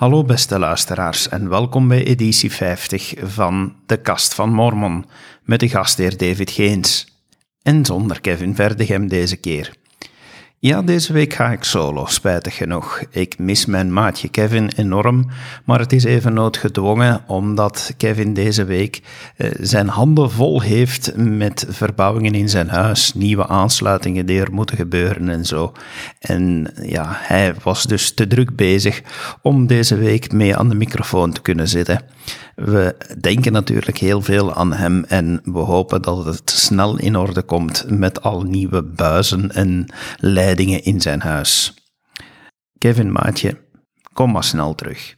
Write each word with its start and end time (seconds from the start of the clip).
Hallo 0.00 0.24
beste 0.24 0.58
luisteraars 0.58 1.28
en 1.28 1.48
welkom 1.48 1.88
bij 1.88 2.04
editie 2.04 2.52
50 2.52 3.14
van 3.18 3.76
De 3.86 3.96
Kast 3.96 4.34
van 4.34 4.52
Mormon 4.52 5.04
met 5.42 5.60
de 5.60 5.68
gastheer 5.68 6.16
David 6.16 6.50
Geens. 6.50 7.06
En 7.62 7.84
zonder 7.84 8.20
Kevin 8.20 8.54
Verdegem 8.54 9.08
deze 9.08 9.36
keer. 9.36 9.79
Ja, 10.62 10.82
deze 10.82 11.12
week 11.12 11.34
ga 11.34 11.52
ik 11.52 11.64
solo, 11.64 12.06
spijtig 12.06 12.56
genoeg. 12.56 13.02
Ik 13.10 13.38
mis 13.38 13.66
mijn 13.66 13.92
maatje 13.92 14.28
Kevin 14.28 14.70
enorm, 14.76 15.30
maar 15.64 15.78
het 15.78 15.92
is 15.92 16.04
even 16.04 16.32
noodgedwongen 16.32 17.24
omdat 17.26 17.94
Kevin 17.96 18.34
deze 18.34 18.64
week 18.64 19.02
eh, 19.36 19.50
zijn 19.60 19.88
handen 19.88 20.30
vol 20.30 20.60
heeft 20.60 21.16
met 21.16 21.66
verbouwingen 21.68 22.34
in 22.34 22.48
zijn 22.48 22.68
huis, 22.68 23.14
nieuwe 23.14 23.46
aansluitingen 23.46 24.26
die 24.26 24.40
er 24.40 24.52
moeten 24.52 24.76
gebeuren 24.76 25.28
en 25.28 25.44
zo. 25.44 25.72
En 26.18 26.72
ja, 26.82 27.06
hij 27.08 27.54
was 27.62 27.84
dus 27.84 28.14
te 28.14 28.26
druk 28.26 28.56
bezig 28.56 29.02
om 29.42 29.66
deze 29.66 29.96
week 29.96 30.32
mee 30.32 30.56
aan 30.56 30.68
de 30.68 30.74
microfoon 30.74 31.32
te 31.32 31.42
kunnen 31.42 31.68
zitten. 31.68 32.00
We 32.64 32.96
denken 33.20 33.52
natuurlijk 33.52 33.98
heel 33.98 34.22
veel 34.22 34.54
aan 34.54 34.72
hem 34.72 35.04
en 35.04 35.40
we 35.44 35.58
hopen 35.58 36.02
dat 36.02 36.24
het 36.24 36.50
snel 36.50 36.98
in 36.98 37.16
orde 37.16 37.42
komt 37.42 37.84
met 37.88 38.22
al 38.22 38.42
nieuwe 38.42 38.82
buizen 38.82 39.50
en 39.50 39.86
leidingen 40.16 40.82
in 40.82 41.00
zijn 41.00 41.20
huis. 41.20 41.74
Kevin 42.78 43.12
Maatje, 43.12 43.60
kom 44.12 44.30
maar 44.30 44.44
snel 44.44 44.74
terug. 44.74 45.14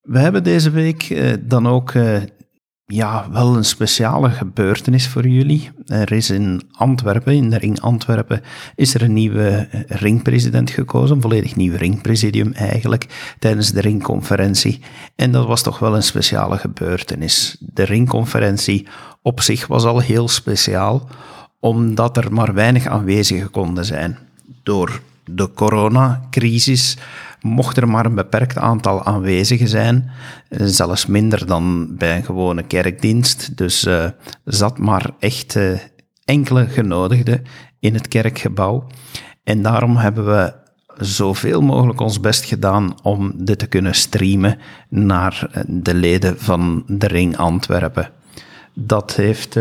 We 0.00 0.18
hebben 0.18 0.44
deze 0.44 0.70
week 0.70 1.02
eh, 1.02 1.32
dan 1.40 1.66
ook 1.66 1.90
eh, 1.90 2.22
ja, 2.92 3.30
wel 3.30 3.56
een 3.56 3.64
speciale 3.64 4.30
gebeurtenis 4.30 5.08
voor 5.08 5.26
jullie. 5.26 5.70
Er 5.86 6.12
is 6.12 6.30
in 6.30 6.62
Antwerpen, 6.72 7.34
in 7.34 7.50
de 7.50 7.58
ring 7.58 7.80
Antwerpen, 7.80 8.42
is 8.74 8.94
er 8.94 9.02
een 9.02 9.12
nieuwe 9.12 9.68
ringpresident 9.88 10.70
gekozen, 10.70 11.16
een 11.16 11.22
volledig 11.22 11.56
nieuw 11.56 11.76
ringpresidium 11.76 12.52
eigenlijk, 12.52 13.34
tijdens 13.38 13.72
de 13.72 13.80
ringconferentie. 13.80 14.80
En 15.16 15.32
dat 15.32 15.46
was 15.46 15.62
toch 15.62 15.78
wel 15.78 15.96
een 15.96 16.02
speciale 16.02 16.58
gebeurtenis. 16.58 17.56
De 17.60 17.82
ringconferentie 17.82 18.86
op 19.22 19.40
zich 19.40 19.66
was 19.66 19.84
al 19.84 19.98
heel 19.98 20.28
speciaal, 20.28 21.08
omdat 21.60 22.16
er 22.16 22.32
maar 22.32 22.54
weinig 22.54 22.86
aanwezigen 22.86 23.50
konden 23.50 23.84
zijn. 23.84 24.18
Door 24.62 25.00
de 25.30 25.52
coronacrisis 25.52 26.96
mocht 27.40 27.76
er 27.76 27.88
maar 27.88 28.06
een 28.06 28.14
beperkt 28.14 28.58
aantal 28.58 29.04
aanwezigen 29.04 29.68
zijn, 29.68 30.10
eh, 30.48 30.66
zelfs 30.66 31.06
minder 31.06 31.46
dan 31.46 31.96
bij 31.96 32.16
een 32.16 32.24
gewone 32.24 32.62
kerkdienst. 32.62 33.56
Dus 33.56 33.84
uh, 33.84 34.04
zat 34.44 34.78
maar 34.78 35.10
echt 35.18 35.54
uh, 35.54 35.78
enkele 36.24 36.66
genodigden 36.66 37.44
in 37.80 37.94
het 37.94 38.08
kerkgebouw. 38.08 38.86
En 39.44 39.62
daarom 39.62 39.96
hebben 39.96 40.26
we 40.26 40.54
zoveel 40.98 41.60
mogelijk 41.60 42.00
ons 42.00 42.20
best 42.20 42.44
gedaan 42.44 42.94
om 43.02 43.32
dit 43.36 43.58
te 43.58 43.66
kunnen 43.66 43.94
streamen 43.94 44.58
naar 44.88 45.64
de 45.66 45.94
leden 45.94 46.38
van 46.38 46.84
de 46.86 47.06
Ring 47.06 47.36
Antwerpen. 47.36 48.10
Dat 48.74 49.14
heeft 49.14 49.58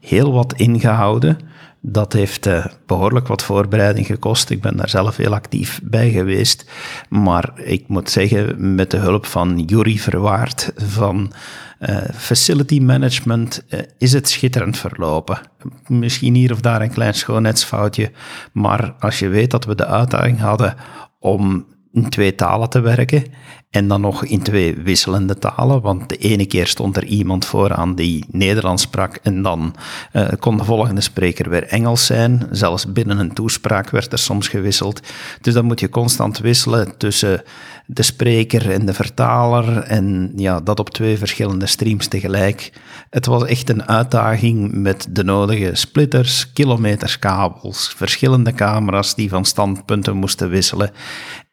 heel 0.00 0.32
wat 0.32 0.52
ingehouden. 0.52 1.38
Dat 1.80 2.12
heeft 2.12 2.46
uh, 2.46 2.66
behoorlijk 2.86 3.26
wat 3.26 3.42
voorbereiding 3.42 4.06
gekost. 4.06 4.50
Ik 4.50 4.60
ben 4.60 4.76
daar 4.76 4.88
zelf 4.88 5.16
heel 5.16 5.34
actief 5.34 5.80
bij 5.82 6.10
geweest. 6.10 6.70
Maar 7.08 7.60
ik 7.60 7.88
moet 7.88 8.10
zeggen, 8.10 8.74
met 8.74 8.90
de 8.90 8.96
hulp 8.96 9.26
van 9.26 9.62
Jury 9.66 9.96
Verwaard 9.96 10.72
van 10.76 11.32
uh, 11.80 11.96
Facility 12.14 12.80
Management 12.80 13.64
uh, 13.68 13.80
is 13.98 14.12
het 14.12 14.28
schitterend 14.28 14.78
verlopen. 14.78 15.38
Misschien 15.86 16.34
hier 16.34 16.52
of 16.52 16.60
daar 16.60 16.82
een 16.82 16.92
klein 16.92 17.14
schoonheidsfoutje. 17.14 18.10
Maar 18.52 18.94
als 18.98 19.18
je 19.18 19.28
weet 19.28 19.50
dat 19.50 19.64
we 19.64 19.74
de 19.74 19.86
uitdaging 19.86 20.38
hadden 20.38 20.74
om 21.18 21.66
in 21.92 22.08
twee 22.08 22.34
talen 22.34 22.68
te 22.68 22.80
werken 22.80 23.24
en 23.70 23.88
dan 23.88 24.00
nog 24.00 24.24
in 24.24 24.42
twee 24.42 24.74
wisselende 24.74 25.38
talen, 25.38 25.80
want 25.80 26.08
de 26.08 26.16
ene 26.16 26.46
keer 26.46 26.66
stond 26.66 26.96
er 26.96 27.04
iemand 27.04 27.44
vooraan 27.44 27.94
die 27.94 28.24
Nederlands 28.30 28.82
sprak 28.82 29.18
en 29.22 29.42
dan 29.42 29.74
uh, 30.12 30.28
kon 30.38 30.56
de 30.56 30.64
volgende 30.64 31.00
spreker 31.00 31.50
weer 31.50 31.66
Engels 31.66 32.06
zijn. 32.06 32.46
Zelfs 32.50 32.92
binnen 32.92 33.18
een 33.18 33.32
toespraak 33.32 33.90
werd 33.90 34.12
er 34.12 34.18
soms 34.18 34.48
gewisseld. 34.48 35.00
Dus 35.40 35.54
dan 35.54 35.64
moet 35.64 35.80
je 35.80 35.88
constant 35.88 36.38
wisselen 36.38 36.96
tussen 36.96 37.42
de 37.86 38.02
spreker 38.02 38.70
en 38.70 38.86
de 38.86 38.94
vertaler 38.94 39.78
en 39.78 40.32
ja, 40.36 40.60
dat 40.60 40.80
op 40.80 40.90
twee 40.90 41.18
verschillende 41.18 41.66
streams 41.66 42.06
tegelijk. 42.06 42.72
Het 43.10 43.26
was 43.26 43.44
echt 43.44 43.68
een 43.68 43.88
uitdaging 43.88 44.72
met 44.72 45.06
de 45.10 45.24
nodige 45.24 45.70
splitters, 45.72 46.52
kilometers 46.52 47.18
kabels, 47.18 47.94
verschillende 47.96 48.52
camera's 48.52 49.14
die 49.14 49.28
van 49.28 49.44
standpunten 49.44 50.16
moesten 50.16 50.48
wisselen. 50.48 50.90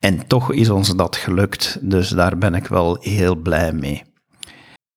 En 0.05 0.27
toch 0.27 0.51
is 0.51 0.69
ons 0.69 0.95
dat 0.95 1.15
gelukt. 1.15 1.77
Dus 1.81 2.09
daar 2.09 2.37
ben 2.37 2.53
ik 2.53 2.67
wel 2.67 2.97
heel 3.01 3.35
blij 3.35 3.73
mee. 3.73 4.03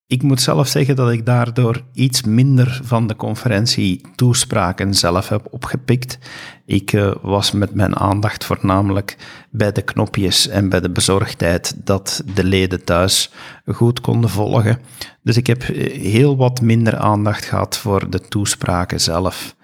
Ik 0.07 0.23
moet 0.23 0.41
zelf 0.41 0.69
zeggen 0.69 0.97
dat 0.97 1.11
ik 1.11 1.27
daardoor 1.27 1.83
iets 1.93 2.23
minder 2.23 2.81
van 2.83 3.07
de 3.07 3.17
conferentie 3.17 4.01
toespraken 4.15 4.95
zelf 4.95 5.29
heb 5.29 5.47
opgepikt. 5.51 6.19
Ik 6.67 6.93
uh, 6.93 7.13
was 7.23 7.53
met 7.53 7.75
mijn 7.75 7.97
aandacht 7.97 8.45
voornamelijk 8.45 9.17
bij 9.51 9.73
de 9.73 9.83
knopjes 9.83 10.49
en 10.49 10.69
bij 10.69 10.81
de 10.81 10.91
bezorgdheid 10.91 11.77
dat 11.85 12.23
de 12.35 12.45
leden 12.45 12.85
thuis 12.85 13.31
goed 13.67 14.01
konden 14.01 14.31
volgen. 14.31 14.79
Dus 15.23 15.37
ik 15.37 15.47
heb 15.47 15.63
eh, 15.63 16.01
heel 16.01 16.37
wat 16.37 16.61
minder 16.61 16.97
aandacht 16.97 17.45
gehad 17.45 17.79
voor 17.79 18.11
de 18.11 18.21
toespraken 18.21 19.01
zelf. 19.01 19.57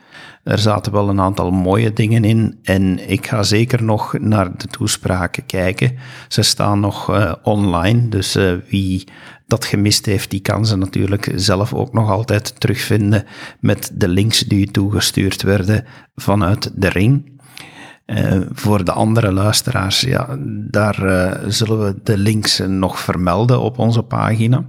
Er 0.45 0.59
zaten 0.59 0.93
wel 0.93 1.09
een 1.09 1.21
aantal 1.21 1.51
mooie 1.51 1.93
dingen 1.93 2.25
in 2.25 2.59
en 2.63 3.11
ik 3.11 3.27
ga 3.27 3.43
zeker 3.43 3.83
nog 3.83 4.19
naar 4.19 4.57
de 4.57 4.67
toespraken 4.67 5.47
kijken. 5.47 5.97
Ze 6.29 6.43
staan 6.43 6.81
nog 6.81 7.11
uh, 7.11 7.33
online, 7.43 8.09
dus 8.09 8.37
uh, 8.37 8.53
wie 8.69 9.05
dat 9.47 9.65
gemist 9.65 10.07
heeft, 10.07 10.31
die 10.31 10.41
kan 10.41 10.67
ze 10.67 10.77
natuurlijk 10.77 11.33
zelf 11.35 11.75
ook 11.75 11.93
nog 11.93 12.11
altijd 12.11 12.61
terugvinden 12.61 13.25
met 13.61 13.91
de 13.95 14.09
links 14.09 14.41
die 14.41 14.71
toegestuurd 14.71 15.43
werden 15.43 15.85
vanuit 16.15 16.71
de 16.75 16.89
ring. 16.89 17.33
Uh, 18.07 18.41
voor 18.53 18.85
de 18.85 18.93
andere 18.93 19.33
luisteraars, 19.33 20.01
ja, 20.01 20.39
daar 20.71 20.97
zullen 21.47 21.85
we 21.85 22.01
de 22.03 22.19
links 22.19 22.59
nog 22.59 22.99
vermelden 22.99 23.61
op 23.61 23.79
onze 23.79 24.03
pagina. 24.03 24.65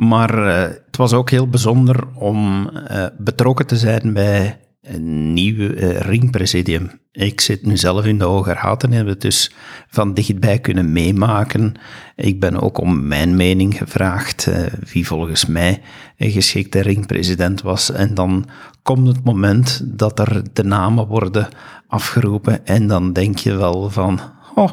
Maar 0.00 0.38
uh, 0.38 0.60
het 0.86 0.96
was 0.96 1.12
ook 1.12 1.30
heel 1.30 1.48
bijzonder 1.48 2.06
om 2.14 2.70
uh, 2.90 3.06
betrokken 3.18 3.66
te 3.66 3.76
zijn 3.76 4.12
bij 4.12 4.60
een 4.82 5.32
nieuw 5.32 5.56
uh, 5.56 6.00
ringpresidium. 6.00 6.90
Ik 7.12 7.40
zit 7.40 7.66
nu 7.66 7.76
zelf 7.76 8.04
in 8.04 8.18
de 8.18 8.24
Hoge 8.24 8.52
Raad 8.52 8.82
en 8.82 8.92
heb 8.92 9.06
het 9.06 9.20
dus 9.20 9.52
van 9.88 10.14
dichtbij 10.14 10.58
kunnen 10.58 10.92
meemaken. 10.92 11.74
Ik 12.16 12.40
ben 12.40 12.60
ook 12.60 12.78
om 12.78 13.06
mijn 13.06 13.36
mening 13.36 13.76
gevraagd, 13.76 14.50
wie 14.92 15.06
volgens 15.06 15.46
mij 15.46 15.82
een 16.16 16.30
geschikte 16.30 16.80
ringpresident 16.80 17.62
was. 17.62 17.90
En 17.90 18.14
dan 18.14 18.48
komt 18.82 19.06
het 19.06 19.24
moment 19.24 19.82
dat 19.84 20.18
er 20.18 20.42
de 20.52 20.64
namen 20.64 21.06
worden 21.06 21.48
afgeroepen 21.86 22.66
en 22.66 22.86
dan 22.86 23.12
denk 23.12 23.38
je 23.38 23.56
wel 23.56 23.90
van, 23.90 24.20
oh, 24.54 24.70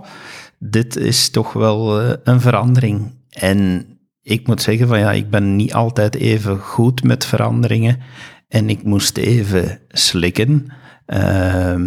dit 0.60 0.96
is 0.96 1.30
toch 1.30 1.54
wel 1.54 2.02
een 2.24 2.42
verandering. 2.42 3.12
En 3.30 3.86
ik 4.28 4.48
moet 4.48 4.62
zeggen 4.62 4.88
van 4.88 5.00
ja, 5.00 5.12
ik 5.12 5.30
ben 5.30 5.56
niet 5.56 5.74
altijd 5.74 6.16
even 6.16 6.60
goed 6.60 7.04
met 7.04 7.26
veranderingen 7.26 8.00
en 8.48 8.70
ik 8.70 8.84
moest 8.84 9.18
even 9.18 9.80
slikken. 9.88 10.74
Uh, 11.08 11.86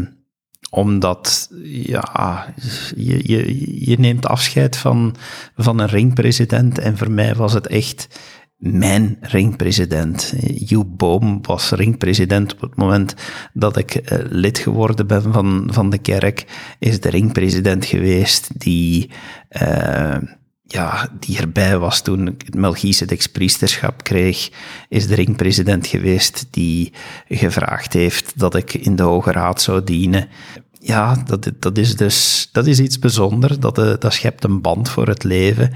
omdat, 0.71 1.49
ja, 1.63 2.55
je, 2.97 3.21
je, 3.23 3.89
je 3.89 3.99
neemt 3.99 4.27
afscheid 4.27 4.77
van, 4.77 5.15
van 5.57 5.79
een 5.79 5.89
ringpresident 5.89 6.79
en 6.79 6.99
voor 6.99 7.11
mij 7.11 7.35
was 7.35 7.53
het 7.53 7.67
echt 7.67 8.21
mijn 8.57 9.17
ringpresident. 9.21 10.35
Joep 10.55 10.99
Boom 10.99 11.39
was 11.43 11.71
ringpresident 11.71 12.53
op 12.53 12.61
het 12.61 12.77
moment 12.77 13.15
dat 13.53 13.77
ik 13.77 14.13
uh, 14.13 14.19
lid 14.29 14.59
geworden 14.59 15.07
ben 15.07 15.33
van, 15.33 15.69
van 15.73 15.91
de 15.91 15.99
kerk. 15.99 16.45
Is 16.79 17.01
de 17.01 17.11
ringpresident 17.11 17.85
geweest 17.85 18.61
die... 18.61 19.11
Uh, 19.63 20.17
ja, 20.73 21.09
die 21.21 21.39
erbij 21.39 21.79
was 21.79 22.03
toen 22.03 22.27
ik 22.27 22.43
het 22.45 22.55
Melchizedeks 22.55 23.27
priesterschap 23.27 24.05
kreeg, 24.05 24.51
is 24.89 25.07
de 25.07 25.15
ringpresident 25.15 25.87
geweest 25.87 26.47
die 26.51 26.93
gevraagd 27.29 27.93
heeft 27.93 28.39
dat 28.39 28.55
ik 28.55 28.75
in 28.75 28.97
de 28.97 29.03
Hoge 29.03 29.33
Raad 29.33 29.63
zou 29.63 29.85
dienen. 29.85 30.29
Ja, 30.79 31.23
dat, 31.27 31.53
dat 31.59 31.79
is 31.79 31.97
dus 31.97 32.49
dat 32.53 32.67
is 32.67 32.81
iets 32.81 32.99
bijzonders. 32.99 33.59
Dat, 33.59 33.79
eh, 33.79 33.93
dat 33.99 34.13
schept 34.13 34.45
een 34.45 34.61
band 34.61 34.89
voor 34.89 35.09
het 35.09 35.25
leven. 35.25 35.73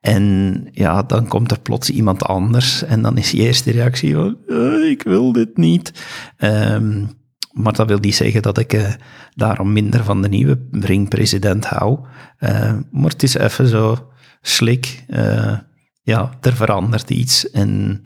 En 0.00 0.68
ja, 0.72 1.02
dan 1.02 1.28
komt 1.28 1.50
er 1.50 1.60
plots 1.60 1.90
iemand 1.90 2.22
anders 2.22 2.82
en 2.82 3.02
dan 3.02 3.16
is 3.16 3.30
je 3.30 3.38
eerste 3.38 3.70
reactie 3.70 4.14
van, 4.14 4.36
uh, 4.46 4.90
ik 4.90 5.02
wil 5.02 5.32
dit 5.32 5.56
niet. 5.56 5.92
Um, 6.38 7.10
maar 7.52 7.72
dat 7.72 7.88
wil 7.88 7.98
niet 7.98 8.14
zeggen 8.14 8.42
dat 8.42 8.58
ik 8.58 8.72
uh, 8.72 8.88
daarom 9.34 9.72
minder 9.72 10.04
van 10.04 10.22
de 10.22 10.28
nieuwe 10.28 10.58
ringpresident 10.70 11.64
hou. 11.64 11.98
Uh, 12.40 12.72
maar 12.90 13.10
het 13.10 13.22
is 13.22 13.34
even 13.34 13.68
zo 13.68 14.08
slik. 14.48 15.04
Uh, 15.08 15.58
ja, 16.02 16.30
er 16.40 16.56
verandert 16.56 17.10
iets. 17.10 17.50
En 17.50 18.02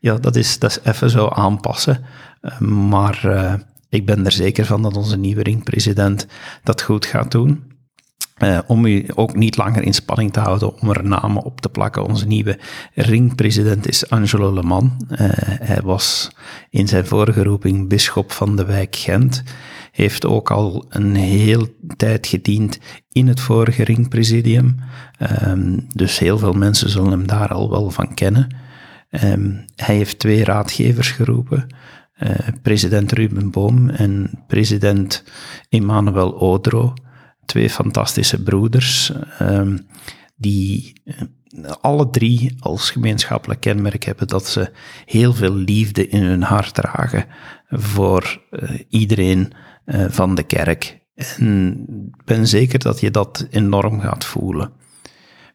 ja, 0.00 0.14
dat 0.14 0.36
is, 0.36 0.58
dat 0.58 0.70
is 0.70 0.92
even 0.92 1.10
zo 1.10 1.28
aanpassen. 1.28 2.04
Uh, 2.42 2.58
maar 2.58 3.22
uh, 3.24 3.54
ik 3.88 4.06
ben 4.06 4.24
er 4.24 4.32
zeker 4.32 4.64
van 4.64 4.82
dat 4.82 4.96
onze 4.96 5.16
nieuwe 5.16 5.42
ringpresident 5.42 6.26
dat 6.62 6.82
goed 6.82 7.06
gaat 7.06 7.30
doen. 7.30 7.72
Om 8.66 8.84
u 8.84 9.06
ook 9.14 9.34
niet 9.34 9.56
langer 9.56 9.82
in 9.82 9.94
spanning 9.94 10.32
te 10.32 10.40
houden 10.40 10.80
om 10.80 10.90
er 10.90 11.04
namen 11.04 11.42
op 11.42 11.60
te 11.60 11.68
plakken. 11.68 12.04
Onze 12.04 12.26
nieuwe 12.26 12.58
ringpresident 12.94 13.88
is 13.88 14.10
Angelo 14.10 14.52
Leman. 14.52 15.06
Uh, 15.10 15.18
hij 15.42 15.80
was 15.82 16.30
in 16.70 16.88
zijn 16.88 17.06
vorige 17.06 17.42
roeping 17.42 17.88
bisschop 17.88 18.32
van 18.32 18.56
de 18.56 18.64
wijk 18.64 18.96
Gent. 18.96 19.42
Heeft 19.94 20.26
ook 20.26 20.50
al 20.50 20.84
een 20.88 21.14
heel 21.14 21.68
tijd 21.96 22.26
gediend 22.26 22.78
in 23.12 23.28
het 23.28 23.40
vorige 23.40 23.84
ringpresidium. 23.84 24.76
Um, 25.46 25.86
dus 25.94 26.18
heel 26.18 26.38
veel 26.38 26.52
mensen 26.52 26.90
zullen 26.90 27.10
hem 27.10 27.26
daar 27.26 27.48
al 27.48 27.70
wel 27.70 27.90
van 27.90 28.14
kennen. 28.14 28.56
Um, 29.24 29.64
hij 29.76 29.96
heeft 29.96 30.18
twee 30.18 30.44
raadgevers 30.44 31.10
geroepen. 31.10 31.66
Uh, 32.18 32.30
president 32.62 33.12
Ruben 33.12 33.50
Boom 33.50 33.88
en 33.88 34.30
president 34.46 35.24
Emmanuel 35.68 36.30
Odro 36.30 36.94
twee 37.44 37.70
fantastische 37.70 38.42
broeders, 38.42 39.12
um, 39.40 39.86
die 40.36 40.92
uh, 41.04 41.14
alle 41.80 42.10
drie 42.10 42.56
als 42.58 42.90
gemeenschappelijk 42.90 43.60
kenmerk 43.60 44.04
hebben 44.04 44.28
dat 44.28 44.46
ze 44.46 44.70
heel 45.04 45.32
veel 45.32 45.54
liefde 45.54 46.08
in 46.08 46.22
hun 46.22 46.42
hart 46.42 46.74
dragen 46.74 47.24
voor 47.68 48.42
uh, 48.50 48.80
iedereen 48.88 49.52
uh, 49.86 50.04
van 50.08 50.34
de 50.34 50.42
kerk. 50.42 51.02
En 51.14 51.84
ben 52.24 52.46
zeker 52.46 52.78
dat 52.78 53.00
je 53.00 53.10
dat 53.10 53.46
enorm 53.50 54.00
gaat 54.00 54.24
voelen. 54.24 54.72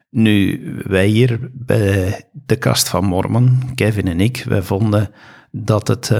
Nu, 0.10 0.60
wij 0.84 1.08
hier 1.08 1.50
bij 1.54 2.24
de 2.32 2.56
Kast 2.56 2.90
van 2.90 3.06
Mormon, 3.06 3.76
Kevin 3.76 4.08
en 4.08 4.20
ik, 4.22 4.44
wij 4.48 4.62
vonden 4.62 5.12
dat 5.52 5.88
het 5.88 6.12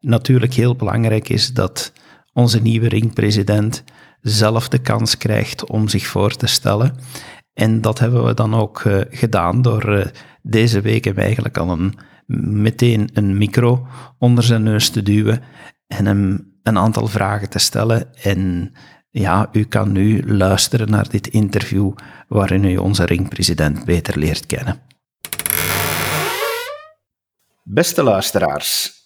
natuurlijk 0.00 0.54
heel 0.54 0.76
belangrijk 0.76 1.28
is 1.28 1.52
dat 1.52 1.92
onze 2.32 2.62
nieuwe 2.62 2.88
ringpresident 2.88 3.84
zelf 4.20 4.68
de 4.68 4.78
kans 4.78 5.16
krijgt 5.16 5.66
om 5.66 5.88
zich 5.88 6.06
voor 6.06 6.36
te 6.36 6.46
stellen. 6.46 6.96
En 7.52 7.80
dat 7.80 7.98
hebben 7.98 8.24
we 8.24 8.34
dan 8.34 8.54
ook 8.54 8.84
uh, 8.84 9.00
gedaan 9.10 9.62
door 9.62 10.12
deze 10.42 10.80
week 10.80 11.04
hem 11.04 11.16
eigenlijk 11.16 11.58
al 11.58 11.70
een, 11.70 11.94
meteen 12.62 13.08
een 13.12 13.38
micro 13.38 13.86
onder 14.18 14.44
zijn 14.44 14.62
neus 14.62 14.88
te 14.88 15.02
duwen 15.02 15.42
en 15.86 16.06
hem 16.06 16.54
een 16.62 16.78
aantal 16.78 17.06
vragen 17.06 17.50
te 17.50 17.58
stellen. 17.58 18.14
En 18.22 18.72
ja, 19.10 19.48
u 19.52 19.64
kan 19.64 19.92
nu 19.92 20.32
luisteren 20.32 20.90
naar 20.90 21.08
dit 21.08 21.26
interview 21.26 21.92
waarin 22.28 22.64
u 22.64 22.76
onze 22.76 23.04
ringpresident 23.04 23.84
beter 23.84 24.18
leert 24.18 24.46
kennen. 24.46 24.80
Beste 27.62 28.02
luisteraars, 28.02 28.96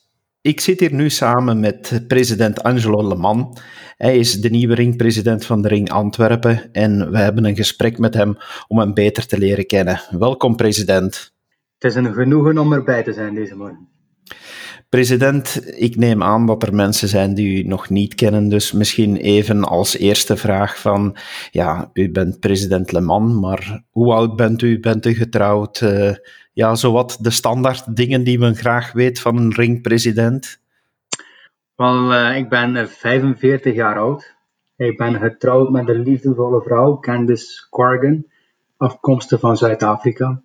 ik 0.43 0.61
zit 0.61 0.81
hier 0.81 0.95
nu 0.95 1.11
samen 1.11 1.61
met 1.61 2.05
president 2.09 2.63
Angelo 2.63 3.09
Leman. 3.09 3.59
Hij 3.97 4.19
is 4.19 4.41
de 4.41 4.51
nieuwe 4.51 4.75
ringpresident 4.75 5.45
van 5.47 5.63
de 5.63 5.69
Ring 5.69 5.91
Antwerpen 5.91 6.73
en 6.73 7.11
we 7.11 7.19
hebben 7.19 7.45
een 7.45 7.57
gesprek 7.57 7.99
met 7.99 8.15
hem 8.15 8.37
om 8.69 8.79
hem 8.79 8.95
beter 8.95 9.27
te 9.27 9.39
leren 9.39 9.67
kennen. 9.67 10.01
Welkom, 10.11 10.57
president. 10.57 11.35
Het 11.79 11.91
is 11.91 11.95
een 11.95 12.15
genoegen 12.15 12.59
om 12.59 12.73
erbij 12.73 13.03
te 13.03 13.13
zijn 13.13 13.35
deze 13.35 13.57
morgen. 13.57 13.89
President, 14.91 15.73
ik 15.77 15.97
neem 15.97 16.23
aan 16.23 16.47
dat 16.47 16.63
er 16.63 16.75
mensen 16.75 17.09
zijn 17.09 17.35
die 17.35 17.65
u 17.65 17.69
nog 17.69 17.91
niet 17.91 18.15
kennen, 18.15 18.49
dus 18.49 18.73
misschien 18.73 19.17
even 19.17 19.65
als 19.65 19.97
eerste 19.97 20.37
vraag 20.37 20.81
van, 20.81 21.17
ja, 21.51 21.91
u 21.93 22.11
bent 22.11 22.41
president 22.41 22.93
Leman, 22.93 23.41
maar 23.41 23.83
hoe 23.91 24.13
oud 24.13 24.37
bent 24.37 24.63
u? 24.63 24.81
Bent 24.81 25.07
u 25.07 25.15
getrouwd? 25.15 25.81
Uh, 25.81 26.15
ja, 26.53 26.75
zowat 26.75 27.19
de 27.21 27.31
standaard 27.31 27.97
dingen 27.97 28.25
die 28.25 28.39
men 28.39 28.55
graag 28.55 28.93
weet 28.93 29.21
van 29.21 29.37
een 29.37 29.53
ringpresident? 29.53 30.61
Wel, 31.75 32.13
uh, 32.13 32.37
ik 32.37 32.49
ben 32.49 32.89
45 32.89 33.75
jaar 33.75 33.99
oud. 33.99 34.35
Ik 34.77 34.97
ben 34.97 35.15
getrouwd 35.15 35.71
met 35.71 35.89
een 35.89 36.03
liefdevolle 36.03 36.63
vrouw, 36.63 36.99
Candice 36.99 37.69
Corrigan, 37.69 38.27
afkomstig 38.77 39.41
van 39.41 39.57
Zuid-Afrika. 39.57 40.43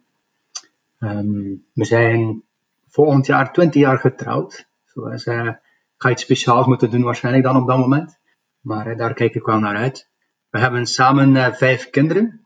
Um, 1.00 1.63
we 1.74 1.86
zijn 1.86 2.44
volgend 2.95 3.25
jaar 3.25 3.53
20 3.53 3.81
jaar 3.81 4.00
getrouwd. 4.00 4.68
Dus 4.94 5.25
uh, 5.25 5.50
ga 5.97 6.09
iets 6.09 6.21
speciaals 6.21 6.65
moeten 6.65 6.92
doen 6.92 7.03
waarschijnlijk 7.03 7.45
dan 7.45 7.56
op 7.56 7.68
dat 7.68 7.77
moment. 7.77 8.19
Maar 8.59 8.88
uh, 8.88 8.97
daar 8.97 9.13
kijk 9.13 9.36
ik 9.36 9.45
wel 9.45 9.59
naar 9.59 9.75
uit. 9.75 10.09
We 10.50 10.59
hebben 10.59 10.86
samen 10.86 11.36
uh, 11.36 11.53
vijf 11.53 11.89
kinderen. 11.89 12.45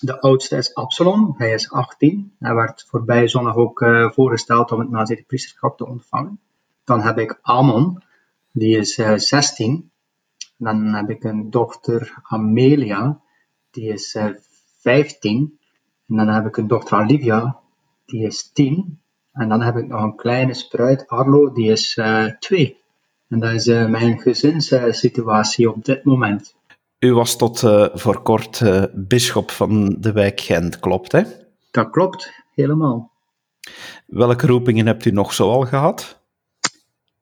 De 0.00 0.20
oudste 0.20 0.56
is 0.56 0.74
Absalom, 0.74 1.34
hij 1.38 1.52
is 1.52 1.70
18. 1.70 2.36
Hij 2.38 2.54
werd 2.54 2.86
voorbij 2.88 3.28
zondag 3.28 3.54
ook 3.56 3.84
voorgesteld 4.14 4.72
om 4.72 4.80
het 4.80 4.90
nazijde 4.90 5.22
priesterschap 5.22 5.76
te 5.76 5.86
ontvangen. 5.86 6.40
Dan 6.84 7.00
heb 7.00 7.18
ik 7.18 7.38
Amon, 7.42 8.02
die 8.52 8.76
is 8.76 8.98
uh, 8.98 9.16
16. 9.16 9.90
Dan 10.56 10.94
heb 10.94 11.10
ik 11.10 11.24
een 11.24 11.50
dochter 11.50 12.18
Amelia, 12.22 13.20
die 13.70 13.92
is 13.92 14.14
uh, 14.14 14.26
15. 14.80 15.58
En 16.08 16.16
dan 16.16 16.28
heb 16.28 16.46
ik 16.46 16.56
een 16.56 16.66
dochter 16.66 16.98
Olivia, 16.98 17.60
die 18.04 18.26
is 18.26 18.50
10. 18.52 19.00
En 19.36 19.48
dan 19.48 19.62
heb 19.62 19.76
ik 19.76 19.86
nog 19.86 20.02
een 20.02 20.16
kleine 20.16 20.54
spruit, 20.54 21.06
Arlo, 21.06 21.52
die 21.52 21.70
is 21.70 22.00
2. 22.38 22.80
en 23.28 23.40
dat 23.40 23.52
is 23.52 23.66
mijn 23.66 24.18
gezinssituatie 24.18 25.70
op 25.70 25.84
dit 25.84 26.04
moment. 26.04 26.54
U 26.98 27.14
was 27.14 27.36
tot 27.36 27.62
uh, 27.62 27.86
voor 27.92 28.22
kort 28.22 28.60
uh, 28.60 28.84
bisschop 28.92 29.50
van 29.50 29.96
de 30.00 30.12
wijk 30.12 30.40
Gent, 30.40 30.78
klopt 30.78 31.12
hè? 31.12 31.22
Dat 31.70 31.90
klopt, 31.90 32.32
helemaal. 32.54 33.10
Welke 34.06 34.46
roepingen 34.46 34.86
hebt 34.86 35.04
u 35.04 35.10
nog 35.10 35.32
zoal 35.32 35.60
gehad? 35.60 36.20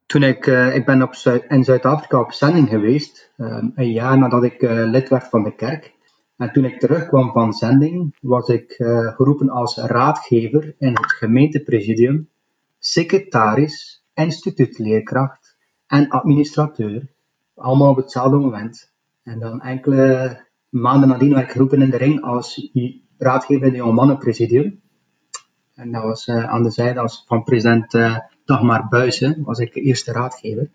Toen 0.07 0.23
ik, 0.23 0.47
uh, 0.47 0.75
ik 0.75 0.87
ben 0.87 1.03
op 1.03 1.15
Zuid 1.15 1.45
in 1.49 1.65
Zuid-Afrika 1.65 2.21
op 2.21 2.33
zending 2.33 2.69
geweest, 2.69 3.31
um, 3.37 3.73
een 3.75 3.93
jaar 3.93 4.19
nadat 4.19 4.45
ik 4.45 4.61
lid 4.63 5.09
werd 5.09 5.29
van 5.29 5.43
de 5.43 5.55
kerk. 5.55 5.93
En 6.37 6.53
toen 6.53 6.65
ik 6.65 6.81
terugkwam 6.81 7.33
van 7.33 7.53
zending, 7.53 8.17
was 8.21 8.49
ik 8.49 8.75
geroepen 9.17 9.49
als 9.49 9.77
raadgever 9.77 10.75
in 10.79 10.89
het 10.89 11.13
gemeentepresidium, 11.13 12.29
secretaris, 12.79 14.05
instituutleerkracht 14.15 15.57
en 15.87 16.09
administrateur. 16.09 17.13
Allemaal 17.55 17.91
op 17.91 17.97
hetzelfde 17.97 18.37
moment. 18.37 18.93
En 19.23 19.39
dan 19.39 19.61
enkele 19.61 20.39
maanden 20.69 21.09
nadien 21.09 21.35
werd 21.35 21.45
ik 21.45 21.51
geroepen 21.51 21.83
in 21.83 21.91
de 21.91 21.97
ring 21.97 22.23
als 22.23 22.71
raadgever 23.19 23.67
in 23.67 23.73
het 23.73 23.83
Jongmannenpresidium. 23.83 24.83
En 25.75 25.93
dat 25.93 26.03
was 26.03 26.27
uh, 26.27 26.45
aan 26.45 26.63
de 26.63 26.71
zijde 26.71 27.01
als 27.01 27.25
van 27.27 27.43
president 27.43 27.95
uh, 27.95 28.19
Dagmar 28.45 28.89
Buijsen, 28.89 29.43
was 29.43 29.59
ik 29.59 29.73
de 29.73 29.81
eerste 29.81 30.13
raadgever. 30.13 30.71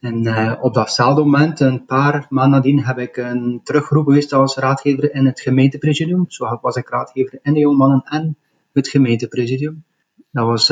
En 0.00 0.26
uh, 0.26 0.54
op 0.60 0.74
datzelfde 0.74 1.22
moment, 1.22 1.60
een 1.60 1.84
paar 1.84 2.26
maanden 2.28 2.58
nadien, 2.58 2.84
heb 2.84 2.98
ik 2.98 3.16
een 3.16 3.60
teruggeroepen 3.62 4.12
geweest 4.12 4.32
als 4.32 4.56
raadgever 4.56 5.14
in 5.14 5.26
het 5.26 5.40
gemeentepresidium. 5.40 6.24
Zo 6.28 6.58
was 6.62 6.76
ik 6.76 6.88
raadgever 6.88 7.38
in 7.42 7.52
de 7.52 7.58
Jongmannen 7.58 8.02
en 8.04 8.36
het 8.72 8.88
gemeentepresidium. 8.88 9.84
Dat 10.30 10.46
was 10.46 10.66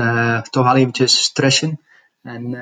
toch 0.50 0.64
wel 0.64 0.76
eventjes 0.76 1.23
stressen. 1.23 1.80
En 2.23 2.56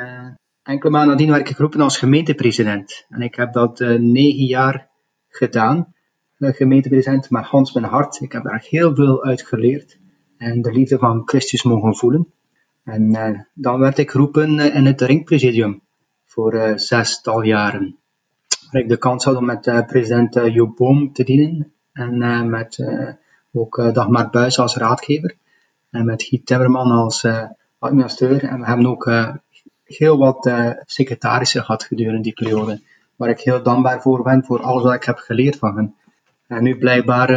enkele 0.63 0.93
maanden 0.93 1.11
nadien 1.11 1.31
werd 1.31 1.49
ik 1.49 1.57
geroepen 1.57 1.81
als 1.81 1.99
gemeentepresident. 1.99 3.07
En 3.09 3.23
ik 3.23 3.35
heb 3.35 3.53
dat 3.53 3.79
negen 3.99 4.45
jaar 4.45 4.89
gedaan, 5.29 5.95
gemeentepresident, 6.39 7.31
met 7.31 7.45
Hans 7.45 7.73
mijn 7.73 7.87
hart. 7.87 8.21
Ik 8.21 8.33
heb 8.33 8.43
daar 8.43 8.65
heel 8.69 8.95
veel 8.95 9.25
uit 9.25 9.43
geleerd 9.43 9.99
en 10.37 10.63
de 10.63 10.73
liefde 10.73 10.99
van 10.99 11.23
Christus 11.25 11.63
mogen 11.63 11.97
voelen. 11.97 12.33
En 12.85 13.47
dan 13.55 13.79
werd 13.79 13.99
ik 13.99 14.11
geroepen 14.11 14.59
in 14.59 14.87
het 14.87 15.01
ringpresidium 15.01 15.84
voor 16.35 16.73
zestal 16.77 17.43
jaren. 17.43 17.97
Waar 18.71 18.83
ik 18.83 18.89
de 18.89 18.97
kans 18.97 19.25
had 19.25 19.37
om 19.37 19.45
met 19.45 19.87
president 19.87 20.35
Joop 20.35 20.77
Boom 20.77 21.13
te 21.13 21.25
dienen 21.25 21.73
en 21.93 22.51
met 22.51 22.85
ook 23.53 23.93
Dagmar 23.93 24.31
Buis 24.31 24.59
als 24.59 24.77
raadgever 24.77 25.37
en 25.91 26.05
met 26.05 26.23
Giet 26.23 26.47
Timmerman 26.47 26.91
als 26.91 27.27
administrateur. 27.79 28.45
En 28.45 28.61
we 28.61 28.67
hebben 28.67 28.87
ook 28.87 29.11
heel 29.85 30.19
wat 30.19 30.51
secretarissen 30.85 31.65
gehad 31.65 31.85
gedurende 31.85 32.23
die 32.23 32.33
periode. 32.33 32.81
Waar 33.17 33.29
ik 33.29 33.41
heel 33.41 33.63
dankbaar 33.63 34.03
voor 34.03 34.23
ben, 34.23 34.45
voor 34.45 34.63
alles 34.63 34.83
wat 34.83 34.95
ik 34.95 35.05
heb 35.05 35.17
geleerd 35.17 35.57
van 35.57 35.77
hen. 35.77 35.95
En 36.47 36.63
nu 36.63 36.79
blijkbaar 36.79 37.29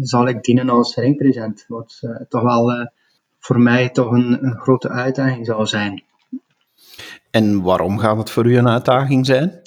zal 0.00 0.28
ik 0.28 0.42
dienen 0.42 0.68
als 0.68 0.96
ringpresident. 0.96 1.64
Wat 1.68 2.00
toch 2.28 2.42
wel 2.42 2.90
voor 3.38 3.60
mij 3.60 3.88
toch 3.88 4.10
een, 4.10 4.44
een, 4.44 4.58
grote 4.58 4.88
uitdaging 4.88 5.46
zal 5.46 5.66
zijn. 5.66 6.02
En 7.30 7.62
waarom 7.62 7.98
gaat 7.98 8.16
het 8.16 8.30
voor 8.30 8.46
u 8.46 8.56
een 8.56 8.68
uitdaging 8.68 9.26
zijn? 9.26 9.60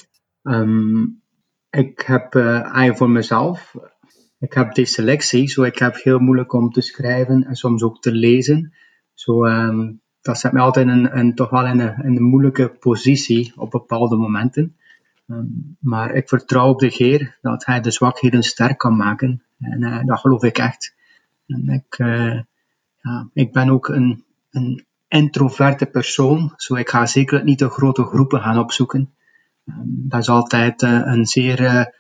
Um, 0.44 1.22
ik 1.70 2.04
heb 2.06 2.36
eigenlijk 2.36 2.98
voor 2.98 3.10
mezelf, 3.10 3.76
ik 4.40 4.54
heb 4.54 4.74
dyslexie, 4.74 5.48
zo 5.48 5.64
ik 5.64 5.78
heb 5.78 5.96
heel 6.04 6.20
moeilijk 6.20 6.54
om 6.54 6.72
te 6.72 6.82
schrijven 6.82 7.46
en 7.46 7.56
soms 7.56 7.84
ook 7.84 8.02
te 8.02 8.12
lezen. 8.12 8.74
Zo, 9.14 9.46
um, 9.46 10.02
dat 10.22 10.40
zet 10.40 10.52
mij 10.52 10.62
altijd 10.62 10.88
in, 10.88 11.12
in, 11.12 11.36
toch 11.36 11.50
wel 11.50 11.66
in 11.66 11.80
een, 11.80 12.04
in 12.04 12.16
een 12.16 12.24
moeilijke 12.24 12.70
positie 12.70 13.54
op 13.56 13.72
bepaalde 13.72 14.16
momenten. 14.16 14.76
Um, 15.28 15.78
maar 15.80 16.14
ik 16.14 16.30
vertrouw 16.30 16.70
op 16.70 16.80
de 16.80 16.94
Heer 16.96 17.38
dat 17.42 17.66
Hij 17.66 17.82
de 17.82 17.92
zwakheden 17.92 18.44
sterk 18.44 18.78
kan 18.78 18.96
maken. 18.96 19.44
En 19.60 19.82
uh, 19.82 20.04
dat 20.06 20.20
geloof 20.20 20.44
ik 20.44 20.58
echt. 20.58 20.96
En 21.48 21.70
ik, 21.70 22.00
uh, 22.00 22.40
ja, 23.02 23.30
ik 23.34 23.52
ben 23.52 23.70
ook 23.70 23.88
een, 23.88 24.24
een 24.52 24.86
introverte 25.08 25.86
persoon, 25.86 26.54
zo 26.56 26.76
ik 26.76 26.90
ga 26.90 27.06
zeker 27.06 27.44
niet 27.44 27.60
de 27.60 27.70
grote 27.70 28.04
groepen 28.04 28.42
gaan 28.42 28.60
opzoeken. 28.60 29.16
Um, 29.66 30.06
dat 30.08 30.20
is 30.20 30.30
altijd 30.30 30.82
uh, 30.82 31.02
een 31.04 31.26
zeer 31.26 31.94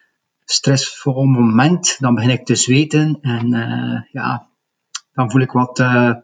stressvol 0.45 1.24
moment, 1.24 1.97
dan 2.00 2.15
begin 2.15 2.29
ik 2.29 2.45
te 2.45 2.55
zweten 2.55 3.17
en 3.21 3.53
uh, 3.53 4.01
ja, 4.12 4.47
dan 5.13 5.31
voel 5.31 5.41
ik 5.41 5.51
wat 5.51 5.83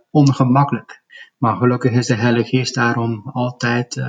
ongemakkelijk. 0.09 1.01
Maar 1.37 1.55
gelukkig 1.55 1.91
is 1.91 2.07
de 2.07 2.15
Heilige 2.15 2.57
Geest 2.57 2.75
daar 2.75 2.97
om 2.97 3.29
altijd 3.33 4.03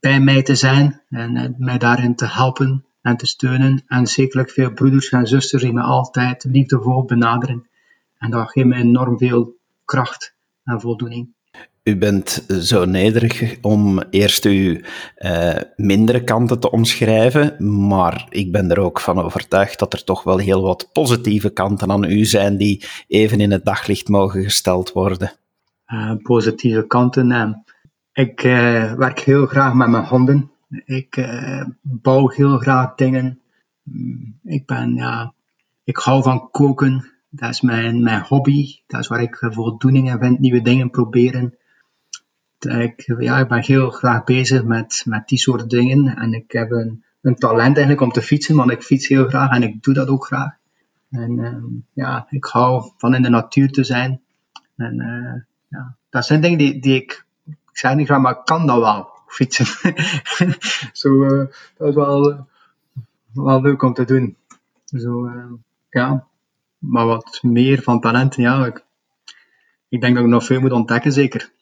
bij 0.00 0.20
mij 0.20 0.42
te 0.42 0.54
zijn 0.54 1.02
en 1.08 1.54
mij 1.58 1.78
daarin 1.78 2.14
te 2.14 2.26
helpen 2.26 2.84
en 3.02 3.16
te 3.16 3.26
steunen. 3.26 3.82
En 3.86 4.06
zekerlijk 4.06 4.50
veel 4.50 4.72
broeders 4.72 5.08
en 5.08 5.26
zusters 5.26 5.62
die 5.62 5.72
me 5.72 5.82
altijd 5.82 6.44
liefdevol 6.44 7.04
benaderen. 7.04 7.68
En 8.18 8.30
dat 8.30 8.50
geeft 8.50 8.66
me 8.66 8.74
enorm 8.74 9.18
veel 9.18 9.56
kracht 9.84 10.36
voldoening. 10.76 11.36
U 11.88 11.96
bent 11.96 12.44
zo 12.48 12.84
nederig 12.84 13.56
om 13.60 14.02
eerst 14.10 14.44
uw 14.44 14.80
uh, 15.18 15.56
mindere 15.76 16.24
kanten 16.24 16.60
te 16.60 16.70
omschrijven, 16.70 17.56
maar 17.86 18.26
ik 18.30 18.52
ben 18.52 18.70
er 18.70 18.78
ook 18.78 19.00
van 19.00 19.22
overtuigd 19.22 19.78
dat 19.78 19.92
er 19.92 20.04
toch 20.04 20.22
wel 20.22 20.38
heel 20.38 20.62
wat 20.62 20.88
positieve 20.92 21.50
kanten 21.50 21.90
aan 21.90 22.04
u 22.04 22.24
zijn 22.24 22.56
die 22.56 22.84
even 23.06 23.40
in 23.40 23.50
het 23.50 23.64
daglicht 23.64 24.08
mogen 24.08 24.42
gesteld 24.42 24.92
worden. 24.92 25.32
Uh, 25.86 26.12
positieve 26.22 26.86
kanten. 26.86 27.30
Uh, 27.30 27.52
ik 28.12 28.40
werk 28.96 29.20
heel 29.20 29.46
graag 29.46 29.74
met 29.74 29.88
mijn 29.88 30.04
handen. 30.04 30.50
Ik 30.84 31.28
bouw 31.82 32.28
heel 32.28 32.58
graag 32.58 32.94
dingen. 32.94 33.40
Mm, 33.82 34.38
ik 34.44 34.66
ben, 34.66 34.94
ja, 34.94 35.34
ik 35.84 35.96
hou 35.96 36.22
van 36.22 36.50
koken. 36.50 37.17
Dat 37.30 37.50
is 37.50 37.60
mijn, 37.60 38.02
mijn 38.02 38.22
hobby. 38.22 38.80
Dat 38.86 39.00
is 39.00 39.06
waar 39.06 39.22
ik 39.22 39.36
voldoening 39.40 40.10
in 40.10 40.18
vind. 40.18 40.38
Nieuwe 40.38 40.62
dingen 40.62 40.90
proberen 40.90 41.58
ik, 42.58 43.14
ja, 43.18 43.38
ik 43.38 43.48
ben 43.48 43.62
heel 43.62 43.90
graag 43.90 44.24
bezig 44.24 44.64
met, 44.64 45.02
met 45.06 45.28
die 45.28 45.38
soort 45.38 45.70
dingen. 45.70 46.16
En 46.16 46.32
ik 46.34 46.52
heb 46.52 46.70
een, 46.70 47.04
een 47.20 47.34
talent 47.34 47.76
eigenlijk 47.76 48.00
om 48.00 48.12
te 48.12 48.22
fietsen, 48.22 48.56
want 48.56 48.70
ik 48.70 48.82
fiets 48.82 49.08
heel 49.08 49.28
graag 49.28 49.50
en 49.50 49.62
ik 49.62 49.82
doe 49.82 49.94
dat 49.94 50.08
ook 50.08 50.26
graag. 50.26 50.56
En 51.10 51.38
um, 51.38 51.86
ja, 51.92 52.26
ik 52.30 52.44
hou 52.44 52.90
van 52.96 53.14
in 53.14 53.22
de 53.22 53.28
natuur 53.28 53.72
te 53.72 53.84
zijn. 53.84 54.20
En 54.76 55.00
uh, 55.00 55.42
ja, 55.68 55.96
dat 56.10 56.26
zijn 56.26 56.40
dingen 56.40 56.58
die, 56.58 56.80
die 56.80 56.94
ik, 56.94 57.24
ik 57.46 57.56
zeg 57.72 57.94
niet 57.94 58.06
graag, 58.06 58.20
maar 58.20 58.38
ik 58.38 58.44
kan 58.44 58.66
dat 58.66 58.78
wel, 58.78 59.08
fietsen. 59.26 59.66
Zo, 61.00 61.26
dat 61.76 61.88
is 61.88 61.94
wel, 61.94 62.46
wel 63.32 63.60
leuk 63.60 63.82
om 63.82 63.94
te 63.94 64.04
doen. 64.04 64.36
Zo, 64.84 65.30
ja. 65.90 66.26
Maar 66.78 67.06
wat 67.06 67.38
meer 67.42 67.82
van 67.82 68.00
talenten, 68.00 68.42
ja, 68.42 68.66
ik, 68.66 68.84
ik 69.88 70.00
denk 70.00 70.14
dat 70.14 70.24
ik 70.24 70.30
nog 70.30 70.44
veel 70.44 70.60
moet 70.60 70.72
ontdekken, 70.72 71.12
zeker. 71.12 71.52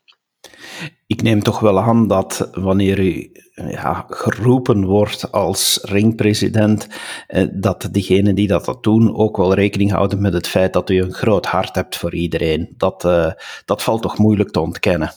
Ik 1.06 1.22
neem 1.22 1.42
toch 1.42 1.60
wel 1.60 1.80
aan 1.80 2.08
dat 2.08 2.50
wanneer 2.52 2.98
u 2.98 3.32
ja, 3.54 4.04
geroepen 4.08 4.84
wordt 4.84 5.32
als 5.32 5.80
ringpresident, 5.82 6.88
eh, 7.26 7.48
dat 7.52 7.88
diegenen 7.90 8.34
die 8.34 8.48
dat, 8.48 8.78
doen 8.80 9.16
ook 9.16 9.36
wel 9.36 9.54
rekening 9.54 9.90
houden 9.90 10.20
met 10.20 10.32
het 10.32 10.48
feit 10.48 10.72
dat 10.72 10.90
u 10.90 11.00
een 11.00 11.12
groot 11.12 11.46
hart 11.46 11.74
hebt 11.74 11.96
voor 11.96 12.14
iedereen. 12.14 12.74
Dat, 12.76 13.04
uh, 13.04 13.32
dat 13.64 13.82
valt 13.82 14.02
toch 14.02 14.18
moeilijk 14.18 14.50
te 14.50 14.60
ontkennen? 14.60 15.12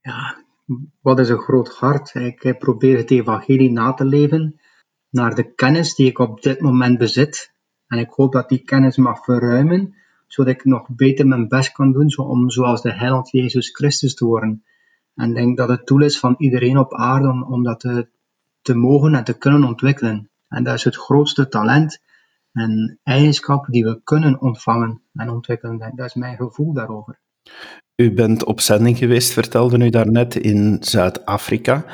Ja, 0.00 0.44
wat 1.00 1.18
is 1.18 1.28
een 1.28 1.38
groot 1.38 1.68
hart? 1.68 2.14
Ik 2.14 2.56
probeer 2.58 2.96
het 2.96 3.10
evangelie 3.10 3.70
na 3.70 3.92
te 3.92 4.04
leven 4.04 4.60
naar 5.10 5.34
de 5.34 5.54
kennis 5.54 5.94
die 5.94 6.06
ik 6.06 6.18
op 6.18 6.42
dit 6.42 6.60
moment 6.60 6.98
bezit. 6.98 7.49
En 7.90 7.98
ik 7.98 8.10
hoop 8.10 8.32
dat 8.32 8.48
die 8.48 8.58
kennis 8.58 8.96
mag 8.96 9.24
verruimen, 9.24 9.94
zodat 10.26 10.54
ik 10.54 10.64
nog 10.64 10.88
beter 10.88 11.26
mijn 11.26 11.48
best 11.48 11.72
kan 11.72 11.92
doen 11.92 12.18
om 12.18 12.50
zoals 12.50 12.82
de 12.82 12.92
heiland 12.92 13.30
Jezus 13.30 13.70
Christus 13.70 14.14
te 14.14 14.24
worden. 14.24 14.64
En 15.14 15.28
ik 15.28 15.34
denk 15.34 15.56
dat 15.56 15.68
het 15.68 15.86
doel 15.86 16.02
is 16.02 16.18
van 16.18 16.34
iedereen 16.38 16.78
op 16.78 16.94
aarde 16.94 17.46
om, 17.48 17.62
dat 17.62 17.80
te, 18.62 18.74
mogen 18.74 19.14
en 19.14 19.24
te 19.24 19.38
kunnen 19.38 19.64
ontwikkelen. 19.64 20.30
En 20.48 20.64
dat 20.64 20.74
is 20.74 20.84
het 20.84 20.96
grootste 20.96 21.48
talent 21.48 22.02
en 22.52 22.98
eigenschap 23.02 23.66
die 23.66 23.84
we 23.84 24.00
kunnen 24.04 24.40
ontvangen 24.40 25.02
en 25.14 25.30
ontwikkelen. 25.30 25.92
Dat 25.94 26.06
is 26.06 26.14
mijn 26.14 26.36
gevoel 26.36 26.72
daarover. 26.72 27.18
U 27.96 28.14
bent 28.14 28.44
op 28.44 28.60
zending 28.60 28.98
geweest, 28.98 29.32
vertelde 29.32 29.84
u 29.84 29.90
daarnet, 29.90 30.36
in 30.36 30.76
Zuid-Afrika. 30.80 31.84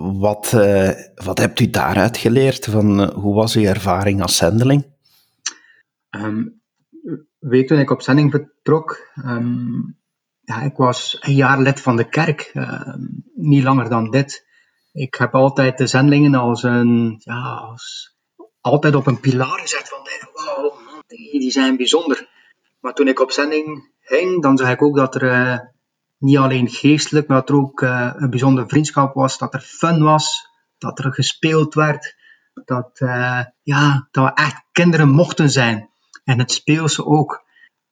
Wat, 0.00 0.52
uh, 0.54 0.90
wat 1.14 1.38
hebt 1.38 1.60
u 1.60 1.70
daaruit 1.70 2.16
geleerd? 2.16 2.64
Van, 2.64 3.00
uh, 3.00 3.08
hoe 3.08 3.34
was 3.34 3.56
uw 3.56 3.64
ervaring 3.64 4.22
als 4.22 4.36
zendeling? 4.36 4.91
Um, 6.20 6.62
week 7.38 7.66
toen 7.66 7.78
ik 7.78 7.90
op 7.90 8.02
zending 8.02 8.30
vertrok, 8.30 9.10
um, 9.24 9.98
ja, 10.40 10.62
ik 10.62 10.76
was 10.76 11.16
een 11.20 11.34
jaar 11.34 11.60
lid 11.60 11.80
van 11.80 11.96
de 11.96 12.08
kerk, 12.08 12.50
uh, 12.54 12.94
niet 13.34 13.62
langer 13.62 13.88
dan 13.88 14.10
dit. 14.10 14.46
Ik 14.92 15.14
heb 15.14 15.34
altijd 15.34 15.78
de 15.78 15.86
zendelingen 15.86 16.34
als 16.34 16.62
een, 16.62 17.20
ja, 17.24 17.74
altijd 18.60 18.94
op 18.94 19.06
een 19.06 19.20
pilaar 19.20 19.58
gezet 19.58 19.88
van, 19.88 19.98
wow, 20.32 20.74
die, 21.06 21.50
zijn 21.50 21.76
bijzonder. 21.76 22.28
Maar 22.80 22.94
toen 22.94 23.08
ik 23.08 23.20
op 23.20 23.30
zending 23.30 23.92
ging, 24.00 24.42
dan 24.42 24.56
zag 24.56 24.70
ik 24.70 24.82
ook 24.82 24.96
dat 24.96 25.14
er 25.14 25.22
uh, 25.22 25.58
niet 26.18 26.36
alleen 26.36 26.68
geestelijk, 26.68 27.28
maar 27.28 27.38
dat 27.38 27.48
er 27.48 27.56
ook 27.56 27.80
uh, 27.80 28.12
een 28.16 28.30
bijzondere 28.30 28.68
vriendschap 28.68 29.14
was, 29.14 29.38
dat 29.38 29.54
er 29.54 29.60
fun 29.60 30.02
was, 30.02 30.48
dat 30.78 30.98
er 30.98 31.12
gespeeld 31.12 31.74
werd, 31.74 32.16
dat, 32.64 32.98
ja, 33.62 34.08
dat 34.10 34.24
we 34.24 34.32
echt 34.34 34.64
kinderen 34.72 35.08
mochten 35.08 35.50
zijn. 35.50 35.91
En 36.24 36.38
het 36.38 36.52
speelse 36.52 37.04
ook. 37.04 37.44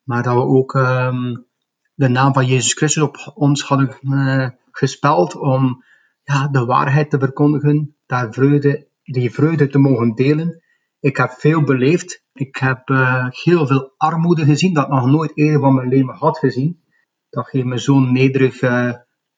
Maar 0.03 0.23
dat 0.23 0.33
we 0.33 0.41
ook 0.41 0.73
um, 0.73 1.45
de 1.93 2.07
naam 2.07 2.33
van 2.33 2.45
Jezus 2.45 2.73
Christus 2.73 3.03
op 3.03 3.31
ons 3.35 3.63
hadden 3.63 3.97
uh, 4.01 4.49
gespeld 4.71 5.35
om 5.35 5.83
ja, 6.23 6.47
de 6.47 6.65
waarheid 6.65 7.09
te 7.09 7.19
verkondigen, 7.19 7.95
daar 8.05 8.33
vreugde, 8.33 8.87
die 9.03 9.31
vreugde 9.31 9.67
te 9.67 9.79
mogen 9.79 10.15
delen. 10.15 10.61
Ik 10.99 11.17
heb 11.17 11.31
veel 11.31 11.63
beleefd. 11.63 12.23
Ik 12.33 12.55
heb 12.55 12.89
uh, 12.89 13.27
heel 13.29 13.67
veel 13.67 13.93
armoede 13.97 14.45
gezien, 14.45 14.73
dat 14.73 14.89
nog 14.89 15.05
nooit 15.05 15.37
eerder 15.37 15.59
van 15.59 15.75
mijn 15.75 15.87
leven 15.87 16.13
had 16.13 16.37
gezien. 16.37 16.83
Dat 17.29 17.49
heeft 17.49 17.65
me 17.65 17.79
zo 17.79 17.99
nederig 17.99 18.61
uh, 18.61 18.93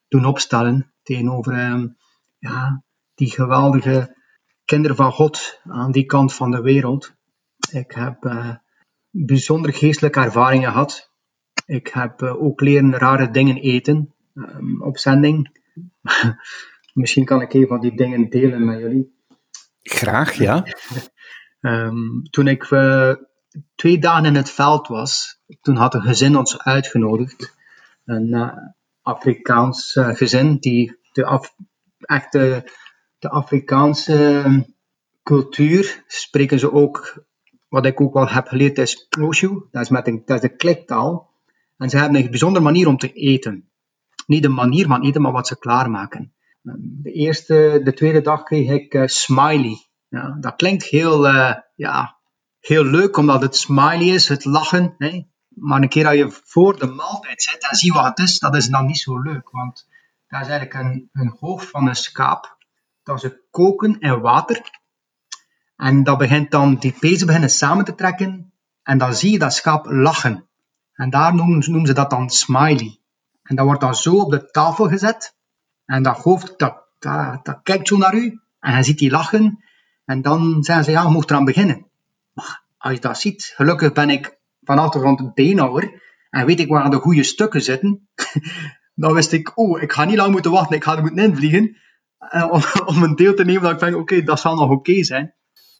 doen 0.07 0.25
opstellen 0.25 0.93
tegenover 1.03 1.53
uh, 1.53 1.83
ja, 2.37 2.83
die 3.15 3.31
geweldige 3.31 4.17
kinderen 4.65 4.95
van 4.95 5.11
God 5.11 5.61
aan 5.63 5.91
die 5.91 6.05
kant 6.05 6.33
van 6.33 6.51
de 6.51 6.61
wereld. 6.61 7.13
Ik 7.71 7.91
heb 7.91 8.23
bijzonder 9.15 9.73
geestelijke 9.73 10.19
ervaringen 10.19 10.71
gehad. 10.71 11.11
Ik 11.65 11.87
heb 11.87 12.21
uh, 12.21 12.43
ook 12.43 12.61
leren 12.61 12.97
rare 12.97 13.31
dingen 13.31 13.57
eten 13.57 14.13
um, 14.33 14.81
op 14.81 14.97
zending. 14.97 15.61
Misschien 16.93 17.25
kan 17.25 17.41
ik 17.41 17.53
een 17.53 17.67
van 17.67 17.81
die 17.81 17.95
dingen 17.95 18.29
delen 18.29 18.65
met 18.65 18.79
jullie. 18.79 19.15
Graag, 19.81 20.33
ja. 20.33 20.65
um, 21.61 22.21
toen 22.31 22.47
ik 22.47 22.69
uh, 22.69 23.13
twee 23.75 23.99
dagen 23.99 24.25
in 24.25 24.35
het 24.35 24.49
veld 24.49 24.87
was, 24.87 25.41
toen 25.61 25.75
had 25.75 25.93
een 25.93 26.01
gezin 26.01 26.37
ons 26.37 26.59
uitgenodigd. 26.59 27.57
Een 28.05 28.27
uh, 28.27 28.57
Afrikaans 29.01 29.91
gezin 29.99 30.57
die 30.57 30.97
de 31.11 31.25
af, 31.25 31.55
echt 31.99 32.31
de, 32.31 32.71
de 33.19 33.29
Afrikaanse 33.29 34.41
ehm, 34.43 34.61
cultuur 35.23 36.03
spreken 36.07 36.59
ze 36.59 36.71
ook, 36.71 37.25
wat 37.73 37.85
ik 37.85 38.01
ook 38.01 38.13
wel 38.13 38.29
heb 38.29 38.47
geleerd 38.47 38.77
is 38.77 39.05
Proshu, 39.09 39.67
dat 39.71 39.81
is, 39.81 39.89
met 39.89 40.07
een, 40.07 40.21
dat 40.25 40.43
is 40.43 40.49
de 40.49 40.55
kliktaal. 40.55 41.31
En 41.77 41.89
ze 41.89 41.97
hebben 41.97 42.21
een 42.21 42.29
bijzondere 42.29 42.63
manier 42.63 42.87
om 42.87 42.97
te 42.97 43.13
eten. 43.13 43.69
Niet 44.25 44.41
de 44.41 44.49
manier 44.49 44.87
van 44.87 45.03
eten, 45.03 45.21
maar 45.21 45.31
wat 45.31 45.47
ze 45.47 45.57
klaarmaken. 45.57 46.33
De 46.61 47.11
eerste, 47.11 47.81
de 47.83 47.93
tweede 47.93 48.21
dag 48.21 48.43
kreeg 48.43 48.69
ik 48.69 48.93
uh, 48.93 49.03
smiley. 49.05 49.89
Ja, 50.07 50.37
dat 50.39 50.55
klinkt 50.55 50.83
heel, 50.83 51.27
uh, 51.27 51.53
ja, 51.75 52.17
heel 52.59 52.83
leuk, 52.83 53.17
omdat 53.17 53.41
het 53.41 53.55
smiley 53.55 54.07
is, 54.07 54.27
het 54.27 54.45
lachen. 54.45 54.95
Hè? 54.97 55.23
Maar 55.47 55.81
een 55.81 55.89
keer 55.89 56.03
dat 56.03 56.15
je 56.15 56.41
voor 56.43 56.79
de 56.79 56.87
maaltijd 56.87 57.41
zit 57.41 57.69
en 57.69 57.75
ziet 57.75 57.93
wat 57.93 58.05
het 58.05 58.19
is, 58.19 58.39
dat 58.39 58.55
is 58.55 58.67
dan 58.67 58.85
niet 58.85 58.99
zo 58.99 59.21
leuk. 59.21 59.49
Want 59.49 59.87
dat 60.27 60.41
is 60.41 60.47
eigenlijk 60.47 60.73
een, 60.73 61.09
een 61.13 61.35
hoofd 61.39 61.69
van 61.69 61.87
een 61.87 61.95
schaap. 61.95 62.57
Dat 63.03 63.19
ze 63.19 63.43
koken 63.49 63.99
in 63.99 64.19
water. 64.19 64.81
En 65.75 66.03
dat 66.03 66.17
begint 66.17 66.51
dan, 66.51 66.75
die 66.75 66.95
pezen 66.99 67.25
beginnen 67.25 67.49
samen 67.49 67.85
te 67.85 67.95
trekken. 67.95 68.53
En 68.83 68.97
dan 68.97 69.15
zie 69.15 69.31
je 69.31 69.39
dat 69.39 69.53
schaap 69.53 69.85
lachen. 69.85 70.47
En 70.93 71.09
daar 71.09 71.35
noemen, 71.35 71.63
noemen 71.65 71.87
ze 71.87 71.93
dat 71.93 72.09
dan 72.09 72.29
smiley. 72.29 72.99
En 73.43 73.55
dat 73.55 73.65
wordt 73.65 73.81
dan 73.81 73.95
zo 73.95 74.15
op 74.15 74.31
de 74.31 74.49
tafel 74.51 74.87
gezet. 74.87 75.35
En 75.85 76.03
dat 76.03 76.17
hoofd, 76.17 76.59
dat, 76.59 76.83
dat, 76.99 77.45
dat 77.45 77.59
kijkt 77.63 77.87
zo 77.87 77.97
naar 77.97 78.15
u. 78.15 78.41
En 78.59 78.71
hij 78.71 78.83
ziet 78.83 78.97
die 78.97 79.11
lachen. 79.11 79.63
En 80.05 80.21
dan 80.21 80.63
zeggen 80.63 80.85
ze, 80.85 80.91
ja, 80.91 81.01
je 81.01 81.09
moet 81.09 81.29
eraan 81.29 81.45
beginnen. 81.45 81.85
Maar 82.33 82.63
als 82.77 82.93
je 82.93 82.99
dat 82.99 83.19
ziet, 83.19 83.53
gelukkig 83.55 83.93
ben 83.93 84.09
ik 84.09 84.37
van 84.61 84.79
achtergrond 84.79 85.19
een 85.19 85.31
beenhouwer. 85.33 86.01
En 86.29 86.45
weet 86.45 86.59
ik 86.59 86.67
waar 86.67 86.89
de 86.89 86.97
goede 86.99 87.23
stukken 87.23 87.61
zitten. 87.61 88.07
dan 88.95 89.13
wist 89.13 89.31
ik, 89.31 89.57
oh, 89.57 89.81
ik 89.81 89.91
ga 89.91 90.05
niet 90.05 90.17
lang 90.17 90.31
moeten 90.31 90.51
wachten. 90.51 90.75
Ik 90.75 90.83
ga 90.83 90.95
er 90.95 91.01
moeten 91.01 91.23
invliegen. 91.23 91.77
Eh, 92.17 92.51
om, 92.51 92.61
om 92.95 93.03
een 93.03 93.15
deel 93.15 93.33
te 93.33 93.45
nemen 93.45 93.61
dat 93.61 93.71
ik 93.71 93.79
denk, 93.79 93.95
oké, 93.95 94.23
dat 94.23 94.39
zal 94.39 94.55
nog 94.55 94.69
oké 94.69 95.03
zijn. 95.03 95.33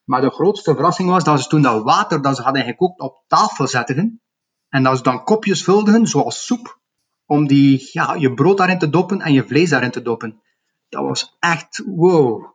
Maar 0.04 0.22
de 0.22 0.30
grootste 0.30 0.74
verrassing 0.74 1.10
was 1.10 1.24
dat 1.24 1.42
ze 1.42 1.48
toen 1.48 1.62
dat 1.62 1.84
water 1.84 2.22
dat 2.22 2.36
ze 2.36 2.42
hadden 2.42 2.64
gekookt 2.64 3.00
op 3.00 3.24
tafel 3.28 3.68
zetten. 3.68 4.22
En 4.70 4.84
dat 4.84 4.98
ze 4.98 5.04
dan 5.04 5.24
kopjes 5.24 5.64
vulden, 5.64 6.08
zoals 6.08 6.46
soep, 6.46 6.80
om 7.26 7.48
die, 7.48 7.90
ja, 7.92 8.14
je 8.14 8.34
brood 8.34 8.58
daarin 8.58 8.80
te 8.80 8.90
doppen 8.90 9.22
en 9.22 9.34
je 9.34 9.48
vlees 9.48 9.70
daarin 9.70 9.92
te 9.92 10.02
doppen. 10.02 10.42
Dat 10.90 11.04
was 11.04 11.36
echt, 11.40 11.84
wow, 11.86 12.46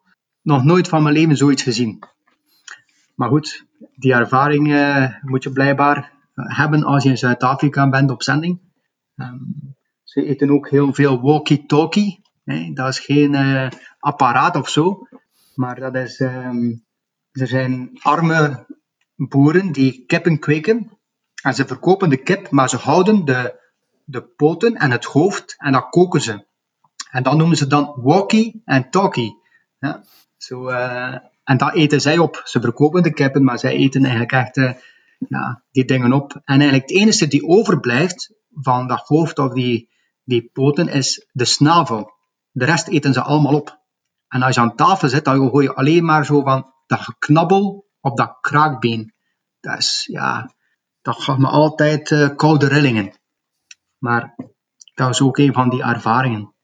nog 0.42 0.64
nooit 0.64 0.88
van 0.88 1.02
mijn 1.02 1.14
leven 1.14 1.36
zoiets 1.36 1.62
gezien. 1.62 1.98
maar 3.14 3.28
goed, 3.28 3.66
die 3.94 4.12
ervaring 4.12 4.66
moet 5.20 5.42
je 5.42 5.52
blijkbaar 5.52 6.12
hebben 6.34 6.84
als 6.84 7.02
je 7.02 7.08
in 7.08 7.18
Zuid-Afrika 7.18 7.88
bent 7.88 8.10
op 8.10 8.22
zending. 8.22 8.60
Ehm, 9.16 9.38
ze 10.02 10.24
eten 10.24 10.50
ook 10.50 10.68
heel 10.68 10.94
veel 10.94 11.20
walkie-talkie. 11.20 12.22
Dat 12.74 12.88
is 12.88 12.98
geen 12.98 13.36
apparaat 13.98 14.56
of 14.56 14.68
zo, 14.68 15.08
maar 15.54 15.80
dat 15.80 15.94
is, 15.94 16.20
ehm, 16.20 16.72
er 17.40 17.46
zijn 17.46 17.90
arme 18.02 18.66
boeren 19.16 19.72
die 19.72 20.04
kippen 20.06 20.38
kweken 20.38 20.98
en 21.42 21.54
ze 21.54 21.66
verkopen 21.66 22.10
de 22.10 22.22
kip, 22.22 22.50
maar 22.50 22.68
ze 22.68 22.76
houden 22.76 23.24
de, 23.24 23.60
de 24.04 24.22
poten 24.22 24.74
en 24.74 24.90
het 24.90 25.04
hoofd 25.04 25.54
en 25.58 25.72
dat 25.72 25.88
koken 25.88 26.20
ze. 26.20 26.46
En 27.10 27.22
dat 27.22 27.36
noemen 27.36 27.56
ze 27.56 27.66
dan 27.66 27.92
walkie 27.96 28.62
en 28.64 28.90
talkie. 28.90 29.36
Ja, 29.78 30.04
zo, 30.36 30.68
uh, 30.68 31.14
en 31.44 31.56
dat 31.56 31.74
eten 31.74 32.00
zij 32.00 32.18
op. 32.18 32.40
Ze 32.44 32.60
verkopen 32.60 33.02
de 33.02 33.12
kippen, 33.12 33.44
maar 33.44 33.58
zij 33.58 33.72
eten 33.72 34.00
eigenlijk 34.00 34.32
echt 34.32 34.56
uh, 34.56 34.72
ja, 35.28 35.62
die 35.70 35.84
dingen 35.84 36.12
op. 36.12 36.32
En 36.32 36.60
eigenlijk 36.60 36.88
het 36.88 36.98
enige 36.98 37.28
die 37.28 37.46
overblijft 37.46 38.34
van 38.50 38.88
dat 38.88 39.00
hoofd 39.00 39.38
of 39.38 39.52
die, 39.52 39.90
die 40.24 40.50
poten 40.52 40.88
is 40.88 41.26
de 41.32 41.44
snavel. 41.44 42.12
De 42.50 42.64
rest 42.64 42.88
eten 42.88 43.12
ze 43.12 43.22
allemaal 43.22 43.54
op. 43.54 43.78
En 44.28 44.42
als 44.42 44.54
je 44.54 44.60
aan 44.60 44.76
tafel 44.76 45.08
zit, 45.08 45.24
dan 45.24 45.36
hoor 45.36 45.62
je 45.62 45.74
alleen 45.74 46.04
maar 46.04 46.24
zo 46.24 46.42
van 46.42 46.72
dat 46.88 47.00
geknabbel 47.00 47.86
op 48.00 48.16
dat 48.16 48.38
kraakbeen. 48.40 49.14
Dat 49.60 49.78
is, 49.78 50.08
ja, 50.10 50.54
dat 51.02 51.22
gaf 51.22 51.36
me 51.36 51.46
altijd 51.46 52.10
uh, 52.10 52.36
koude 52.36 52.68
rillingen. 52.68 53.12
Maar 53.98 54.34
dat 54.94 55.10
is 55.10 55.20
ook 55.20 55.38
een 55.38 55.52
van 55.52 55.68
die 55.68 55.82
ervaringen. 55.82 56.54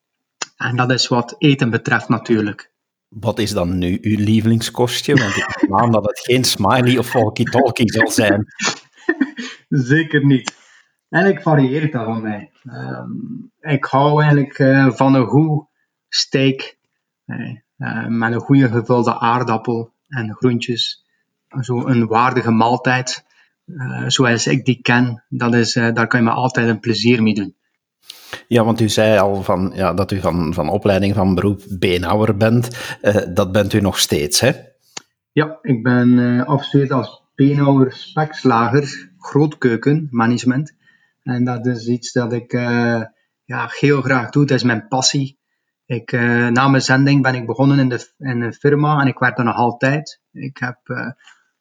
En 0.57 0.76
dat 0.76 0.90
is 0.90 1.09
wat 1.09 1.35
eten 1.38 1.71
betreft 1.71 2.09
natuurlijk. 2.09 2.73
Wat 3.09 3.38
is 3.38 3.50
dan 3.50 3.78
nu 3.78 3.99
uw 4.00 4.16
lievelingskostje? 4.16 5.14
Want 5.14 5.37
ik 5.37 5.66
aan 5.71 5.90
dat 5.90 6.04
het 6.04 6.21
geen 6.21 6.45
smiley 6.45 6.99
of 6.99 7.12
walkie-talkie 7.12 7.93
zal 7.93 8.11
zijn. 8.11 8.47
Zeker 9.69 10.26
niet. 10.26 10.54
Eigenlijk 11.09 11.45
varieert 11.45 11.93
dat 11.93 12.04
van 12.04 12.23
mij. 12.23 12.50
Ik 13.61 13.85
hou 13.85 14.23
eigenlijk 14.23 14.59
uh, 14.59 14.90
van 14.90 15.14
een 15.14 15.26
goed 15.26 15.66
steak 16.09 16.76
uh, 17.26 18.07
met 18.07 18.33
een 18.33 18.40
goede 18.40 18.69
gevulde 18.69 19.19
aardappel 19.19 19.94
en 20.08 20.34
groentjes. 20.34 21.04
Zo 21.61 21.87
een 21.87 22.06
waardige 22.06 22.50
maaltijd, 22.50 23.25
uh, 23.66 24.04
zoals 24.06 24.46
ik 24.46 24.64
die 24.64 24.78
ken, 24.82 25.25
dat 25.28 25.54
is, 25.54 25.73
daar 25.73 26.06
kan 26.06 26.20
je 26.20 26.26
me 26.26 26.32
altijd 26.32 26.68
een 26.68 26.80
plezier 26.80 27.23
mee 27.23 27.34
doen. 27.34 27.56
Ja, 28.49 28.64
want 28.64 28.80
u 28.80 28.88
zei 28.88 29.18
al 29.18 29.42
van, 29.42 29.73
ja, 29.75 29.94
dat 29.94 30.12
u 30.12 30.20
van, 30.20 30.54
van 30.54 30.68
opleiding 30.68 31.14
van 31.14 31.34
beroep 31.34 31.62
beenhouwer 31.68 32.37
bent. 32.37 32.96
Uh, 33.02 33.16
dat 33.34 33.52
bent 33.52 33.73
u 33.73 33.80
nog 33.80 33.99
steeds, 33.99 34.40
hè? 34.40 34.52
Ja, 35.32 35.58
ik 35.62 35.82
ben 35.82 36.46
afgestudeerd 36.46 36.90
als 36.90 37.23
beenhouwer 37.34 37.92
spekslager 37.92 39.12
grootkeukenmanagement. 39.18 40.75
En 41.23 41.44
dat 41.44 41.66
is 41.66 41.87
iets 41.87 42.12
dat 42.12 42.32
ik 42.32 42.52
ja, 43.44 43.68
heel 43.78 44.02
graag 44.02 44.30
doe. 44.30 44.46
Dat 44.46 44.56
is 44.56 44.62
mijn 44.62 44.88
passie. 44.88 45.38
Ik, 45.87 46.12
na 46.50 46.69
mijn 46.69 46.83
zending 46.83 47.23
ben 47.23 47.35
ik 47.35 47.47
begonnen 47.47 47.79
in, 47.79 47.88
de, 47.88 48.12
in 48.19 48.41
een 48.41 48.53
firma 48.53 49.00
en 49.00 49.07
ik 49.07 49.19
werk 49.19 49.38
er 49.38 49.45
nog 49.45 49.57
altijd. 49.57 50.21
Ik 50.33 50.59
heb, 50.59 50.79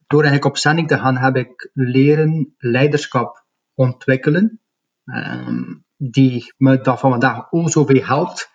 door 0.08 0.22
eigenlijk 0.22 0.46
op 0.46 0.58
zending 0.58 0.88
te 0.88 0.98
gaan, 0.98 1.18
heb 1.18 1.36
ik 1.36 1.70
leren 1.74 2.56
leiderschap 2.58 3.46
ontwikkelen. 3.74 4.60
Um, 5.06 5.84
die 5.98 6.54
me 6.58 6.82
dat 6.82 7.00
van 7.00 7.12
vandaag 7.12 7.52
ook 7.52 7.70
zoveel 7.70 8.04
helpt 8.04 8.50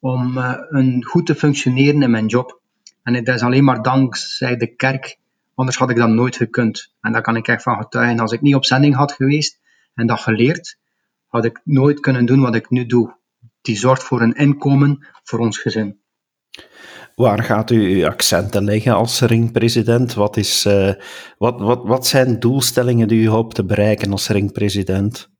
om 0.00 0.38
uh, 0.38 0.54
een 0.68 1.04
goed 1.04 1.26
te 1.26 1.34
functioneren 1.34 2.02
in 2.02 2.10
mijn 2.10 2.26
job. 2.26 2.60
En 3.02 3.14
het 3.14 3.28
is 3.28 3.42
alleen 3.42 3.64
maar 3.64 3.82
dankzij 3.82 4.56
de 4.56 4.66
kerk, 4.66 5.18
anders 5.54 5.76
had 5.76 5.90
ik 5.90 5.96
dat 5.96 6.08
nooit 6.08 6.36
gekund. 6.36 6.94
En 7.00 7.12
daar 7.12 7.22
kan 7.22 7.36
ik 7.36 7.48
echt 7.48 7.62
van 7.62 7.76
getuigen. 7.76 8.20
Als 8.20 8.32
ik 8.32 8.40
niet 8.40 8.54
op 8.54 8.64
zending 8.64 8.94
had 8.94 9.12
geweest 9.12 9.60
en 9.94 10.06
dat 10.06 10.20
geleerd, 10.20 10.78
had 11.26 11.44
ik 11.44 11.60
nooit 11.64 12.00
kunnen 12.00 12.26
doen 12.26 12.40
wat 12.40 12.54
ik 12.54 12.70
nu 12.70 12.86
doe. 12.86 13.14
Die 13.62 13.76
zorgt 13.76 14.02
voor 14.02 14.20
een 14.20 14.34
inkomen 14.34 15.06
voor 15.22 15.38
ons 15.38 15.58
gezin. 15.58 16.00
Waar 17.14 17.42
gaat 17.42 17.70
u 17.70 17.96
uw 17.96 18.06
accenten 18.06 18.64
leggen 18.64 18.94
als 18.94 19.20
ringpresident? 19.20 20.14
Wat, 20.14 20.36
is, 20.36 20.66
uh, 20.66 20.92
wat, 21.38 21.60
wat, 21.60 21.84
wat 21.84 22.06
zijn 22.06 22.40
doelstellingen 22.40 23.08
die 23.08 23.22
u 23.22 23.28
hoopt 23.28 23.54
te 23.54 23.64
bereiken 23.64 24.12
als 24.12 24.28
ringpresident? 24.28 25.30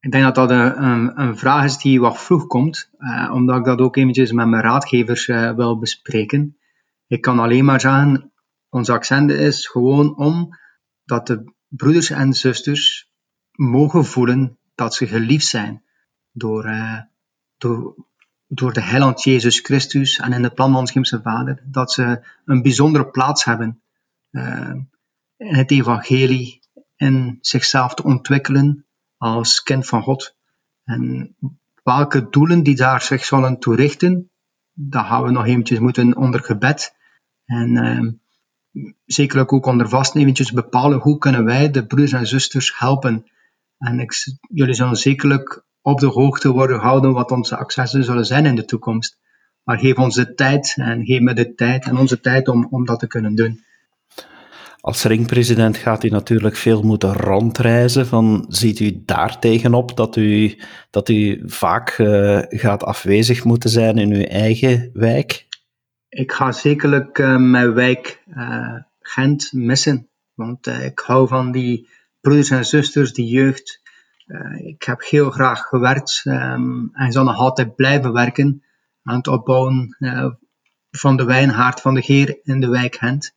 Ik 0.00 0.12
denk 0.12 0.24
dat 0.24 0.34
dat 0.34 0.50
een, 0.50 1.20
een, 1.20 1.38
vraag 1.38 1.64
is 1.64 1.78
die 1.78 2.00
wat 2.00 2.22
vroeg 2.22 2.46
komt, 2.46 2.90
uh, 2.98 3.30
omdat 3.32 3.56
ik 3.58 3.64
dat 3.64 3.78
ook 3.78 3.96
eventjes 3.96 4.32
met 4.32 4.46
mijn 4.46 4.62
raadgevers 4.62 5.28
uh, 5.28 5.54
wil 5.54 5.78
bespreken. 5.78 6.58
Ik 7.06 7.20
kan 7.20 7.38
alleen 7.38 7.64
maar 7.64 7.80
zeggen, 7.80 8.32
ons 8.68 8.90
accent 8.90 9.30
is 9.30 9.66
gewoon 9.66 10.16
om 10.16 10.58
dat 11.04 11.26
de 11.26 11.52
broeders 11.68 12.10
en 12.10 12.32
zusters 12.32 13.10
mogen 13.52 14.04
voelen 14.04 14.58
dat 14.74 14.94
ze 14.94 15.06
geliefd 15.06 15.46
zijn 15.46 15.82
door, 16.32 16.64
door, 17.58 17.94
door 18.46 18.72
de 18.72 18.82
heiland 18.82 19.22
Jezus 19.22 19.60
Christus 19.60 20.18
en 20.18 20.32
in 20.32 20.42
het 20.42 20.54
plan 20.54 20.72
van 20.72 20.94
ons 20.94 21.16
Vader. 21.22 21.62
Dat 21.64 21.92
ze 21.92 22.26
een 22.44 22.62
bijzondere 22.62 23.10
plaats 23.10 23.44
hebben 23.44 23.82
in 25.36 25.54
het 25.54 25.70
evangelie, 25.70 26.60
in 26.96 27.38
zichzelf 27.40 27.94
te 27.94 28.02
ontwikkelen 28.02 28.86
als 29.16 29.62
kind 29.62 29.86
van 29.86 30.02
God. 30.02 30.36
En 30.84 31.36
welke 31.82 32.28
doelen 32.28 32.62
die 32.62 32.76
daar 32.76 33.02
zich 33.02 33.24
zullen 33.24 33.58
toerichten, 33.58 34.30
dat 34.72 35.06
gaan 35.06 35.22
we 35.22 35.30
nog 35.30 35.46
eventjes 35.46 35.78
moeten 35.78 36.16
onder 36.16 36.40
gebed. 36.40 36.94
En 37.44 37.76
uh, 37.76 38.12
zekerlijk 39.04 39.52
ook 39.52 39.66
onder 39.66 39.88
vast 39.88 40.14
eventjes 40.14 40.52
bepalen 40.52 40.98
hoe 40.98 41.18
kunnen 41.18 41.44
wij 41.44 41.70
de 41.70 41.86
broers 41.86 42.12
en 42.12 42.26
zusters 42.26 42.78
helpen. 42.78 43.24
En 43.78 44.00
ik, 44.00 44.12
jullie 44.48 44.74
zullen 44.74 44.96
zekerlijk 44.96 45.64
op 45.84 46.00
de 46.00 46.06
hoogte 46.06 46.52
worden 46.52 46.78
gehouden 46.78 47.12
wat 47.12 47.30
onze 47.30 47.56
accessen 47.56 48.04
zullen 48.04 48.26
zijn 48.26 48.46
in 48.46 48.54
de 48.54 48.64
toekomst. 48.64 49.18
Maar 49.64 49.78
geef 49.78 49.96
ons 49.96 50.14
de 50.14 50.34
tijd 50.34 50.74
en 50.78 51.04
geef 51.04 51.20
me 51.20 51.34
de 51.34 51.54
tijd 51.54 51.84
en 51.84 51.96
onze 51.96 52.20
tijd 52.20 52.48
om, 52.48 52.66
om 52.70 52.84
dat 52.84 52.98
te 52.98 53.06
kunnen 53.06 53.34
doen. 53.34 53.64
Als 54.80 55.04
ringpresident 55.04 55.76
gaat 55.76 56.04
u 56.04 56.08
natuurlijk 56.08 56.56
veel 56.56 56.82
moeten 56.82 57.12
rondreizen. 57.12 58.06
Van, 58.06 58.46
ziet 58.48 58.80
u 58.80 59.02
daar 59.04 59.38
tegenop 59.38 59.96
dat 59.96 60.16
u, 60.16 60.58
dat 60.90 61.08
u 61.08 61.42
vaak 61.44 61.98
uh, 61.98 62.38
gaat 62.48 62.82
afwezig 62.82 63.44
moeten 63.44 63.70
zijn 63.70 63.98
in 63.98 64.12
uw 64.12 64.24
eigen 64.24 64.90
wijk? 64.92 65.46
Ik 66.08 66.32
ga 66.32 66.52
zekerlijk 66.52 67.18
uh, 67.18 67.36
mijn 67.36 67.74
wijk 67.74 68.22
uh, 68.36 68.76
Gent 69.00 69.52
missen. 69.52 70.08
Want 70.34 70.66
ik 70.66 70.98
hou 70.98 71.28
van 71.28 71.52
die 71.52 71.88
broeders 72.20 72.50
en 72.50 72.66
zusters, 72.66 73.12
die 73.12 73.26
jeugd. 73.26 73.82
Ik 74.56 74.82
heb 74.82 75.02
heel 75.02 75.30
graag 75.30 75.60
gewerkt 75.60 76.22
um, 76.24 76.90
en 76.92 77.12
zal 77.12 77.24
nog 77.24 77.36
altijd 77.36 77.74
blijven 77.74 78.12
werken 78.12 78.62
aan 79.02 79.16
het 79.16 79.28
opbouwen 79.28 79.96
van 80.90 81.16
de 81.16 81.24
wijnhaard 81.24 81.80
van 81.80 81.94
de 81.94 82.02
Geer 82.02 82.38
in 82.42 82.60
de 82.60 82.68
wijk 82.68 82.96
Gent. 82.96 83.34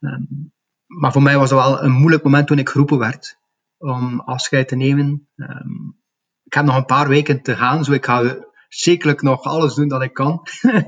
Um, 0.00 0.52
maar 0.86 1.12
voor 1.12 1.22
mij 1.22 1.38
was 1.38 1.50
het 1.50 1.58
wel 1.58 1.82
een 1.82 1.92
moeilijk 1.92 2.22
moment 2.22 2.46
toen 2.46 2.58
ik 2.58 2.68
geroepen 2.68 2.98
werd 2.98 3.38
om 3.78 4.20
afscheid 4.20 4.68
te 4.68 4.76
nemen. 4.76 5.28
Um, 5.36 5.98
ik 6.44 6.54
heb 6.54 6.64
nog 6.64 6.76
een 6.76 6.84
paar 6.84 7.08
weken 7.08 7.42
te 7.42 7.56
gaan, 7.56 7.84
zo 7.84 7.92
ik 7.92 8.04
ga 8.04 8.46
zekerlijk 8.68 9.22
nog 9.22 9.42
alles 9.42 9.74
doen 9.74 9.88
dat 9.88 10.02
ik 10.02 10.12
kan. 10.12 10.42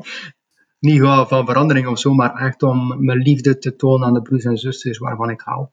Niet 0.78 0.98
gewoon 0.98 1.28
van 1.28 1.46
verandering 1.46 1.86
of 1.86 1.98
zo, 1.98 2.14
maar 2.14 2.34
echt 2.34 2.62
om 2.62 3.04
mijn 3.04 3.18
liefde 3.18 3.58
te 3.58 3.76
tonen 3.76 4.06
aan 4.06 4.14
de 4.14 4.22
broers 4.22 4.44
en 4.44 4.56
zusters 4.56 4.98
waarvan 4.98 5.30
ik 5.30 5.40
hou. 5.40 5.68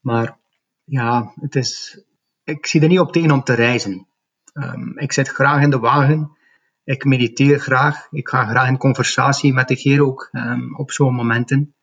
Maar 0.00 0.38
ja, 0.84 1.32
het 1.40 1.56
is, 1.56 2.02
ik 2.50 2.66
zie 2.66 2.80
er 2.80 2.88
niet 2.88 3.00
op 3.00 3.12
tegen 3.12 3.30
om 3.30 3.42
te 3.42 3.54
reizen. 3.54 4.06
Um, 4.54 4.98
ik 4.98 5.12
zit 5.12 5.28
graag 5.28 5.62
in 5.62 5.70
de 5.70 5.78
wagen. 5.78 6.30
Ik 6.84 7.04
mediteer 7.04 7.58
graag. 7.58 8.06
Ik 8.10 8.28
ga 8.28 8.46
graag 8.46 8.68
in 8.68 8.76
conversatie 8.76 9.52
met 9.52 9.68
de 9.68 9.74
Heer 9.74 10.04
ook 10.04 10.28
um, 10.32 10.76
op 10.76 10.90
zo'n 10.90 11.14
momenten. 11.14 11.74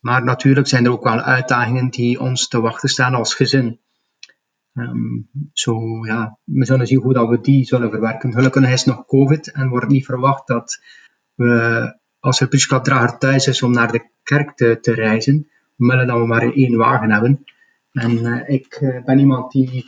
Maar 0.00 0.24
natuurlijk 0.24 0.66
zijn 0.66 0.84
er 0.84 0.90
ook 0.90 1.04
wel 1.04 1.20
uitdagingen 1.20 1.90
die 1.90 2.20
ons 2.20 2.48
te 2.48 2.60
wachten 2.60 2.88
staan 2.88 3.14
als 3.14 3.34
gezin. 3.34 3.80
Um, 4.72 5.28
zo, 5.52 6.06
ja, 6.06 6.38
we 6.44 6.64
zullen 6.64 6.86
zien 6.86 7.02
hoe 7.02 7.12
dat 7.12 7.28
we 7.28 7.40
die 7.40 7.64
zullen 7.64 7.90
verwerken. 7.90 8.32
Gelukkig 8.32 8.70
is 8.70 8.84
nog 8.84 9.06
COVID 9.06 9.52
en 9.52 9.68
wordt 9.68 9.88
niet 9.88 10.04
verwacht 10.04 10.46
dat 10.46 10.82
we, 11.34 11.98
als 12.20 12.40
er 12.40 12.48
Prischkapdrager 12.48 13.18
thuis 13.18 13.46
is 13.46 13.62
om 13.62 13.72
naar 13.72 13.92
de 13.92 14.10
kerk 14.22 14.56
te, 14.56 14.78
te 14.80 14.94
reizen, 14.94 15.50
willen 15.76 16.06
dat 16.06 16.18
we 16.18 16.26
maar 16.26 16.52
één 16.52 16.76
wagen 16.76 17.10
hebben. 17.10 17.44
En 17.96 18.10
uh, 18.10 18.48
ik 18.48 18.80
uh, 18.80 19.04
ben 19.04 19.18
iemand 19.18 19.52
die 19.52 19.84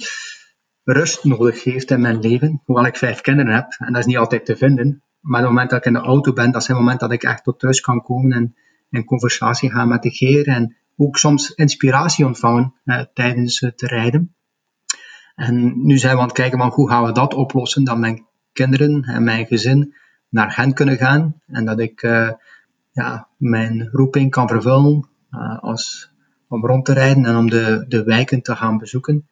rust 0.85 1.25
nodig 1.25 1.65
heeft 1.65 1.91
in 1.91 2.01
mijn 2.01 2.21
leven, 2.21 2.63
hoewel 2.65 2.87
ik 2.87 2.97
vijf 2.97 3.21
kinderen 3.21 3.55
heb. 3.55 3.77
En 3.79 3.93
dat 3.93 4.01
is 4.01 4.07
niet 4.07 4.17
altijd 4.17 4.45
te 4.45 4.57
vinden. 4.57 5.03
Maar 5.21 5.41
op 5.41 5.47
het 5.47 5.55
moment 5.55 5.71
dat 5.71 5.79
ik 5.79 5.85
in 5.85 5.93
de 5.93 5.99
auto 5.99 6.33
ben, 6.33 6.51
dat 6.51 6.63
is 6.63 6.69
het 6.69 6.77
moment 6.77 7.01
dat 7.01 7.13
ik 7.13 7.23
echt 7.23 7.45
tot 7.45 7.63
rust 7.63 7.81
kan 7.81 8.03
komen 8.03 8.33
en 8.33 8.55
in 8.91 9.05
conversatie 9.05 9.71
gaan 9.71 9.89
met 9.89 10.03
de 10.03 10.11
Geer 10.11 10.47
en 10.47 10.77
ook 10.97 11.17
soms 11.17 11.51
inspiratie 11.51 12.27
ontvangen 12.27 12.75
eh, 12.85 13.01
tijdens 13.15 13.61
het 13.61 13.83
rijden. 13.83 14.35
En 15.35 15.87
nu 15.87 15.99
zijn 15.99 16.15
we 16.15 16.21
aan 16.21 16.27
het 16.27 16.37
kijken 16.37 16.59
van 16.59 16.71
hoe 16.71 16.91
gaan 16.91 17.05
we 17.05 17.13
dat 17.13 17.35
oplossen, 17.35 17.85
dat 17.85 17.99
mijn 17.99 18.27
kinderen 18.53 19.03
en 19.03 19.25
mijn 19.25 19.47
gezin 19.47 19.95
naar 20.29 20.57
hen 20.57 20.75
kunnen 20.75 20.97
gaan 20.97 21.41
en 21.47 21.65
dat 21.65 21.81
ik 21.81 22.01
ja, 22.93 23.29
mijn 23.37 23.89
roeping 23.93 24.31
kan 24.31 24.49
vervullen 24.49 25.09
als, 25.61 26.13
om 26.49 26.67
rond 26.67 26.85
te 26.85 26.93
rijden 26.93 27.25
en 27.25 27.37
om 27.37 27.51
de, 27.51 27.85
de 27.89 28.03
wijken 28.03 28.43
te 28.43 28.57
gaan 28.57 28.79
bezoeken. 28.79 29.29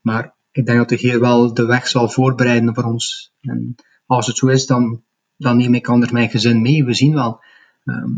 Maar 0.00 0.34
ik 0.52 0.66
denk 0.66 0.78
dat 0.78 0.88
de 0.88 0.96
Heer 0.96 1.20
wel 1.20 1.54
de 1.54 1.64
weg 1.64 1.88
zal 1.88 2.08
voorbereiden 2.08 2.74
voor 2.74 2.84
ons. 2.84 3.32
En 3.40 3.74
als 4.06 4.26
het 4.26 4.36
zo 4.36 4.46
is, 4.46 4.66
dan, 4.66 5.02
dan 5.36 5.56
neem 5.56 5.74
ik 5.74 5.88
anders 5.88 6.12
mijn 6.12 6.30
gezin 6.30 6.62
mee. 6.62 6.84
We 6.84 6.94
zien 6.94 7.14
wel. 7.14 7.40
Ehm, 7.84 8.10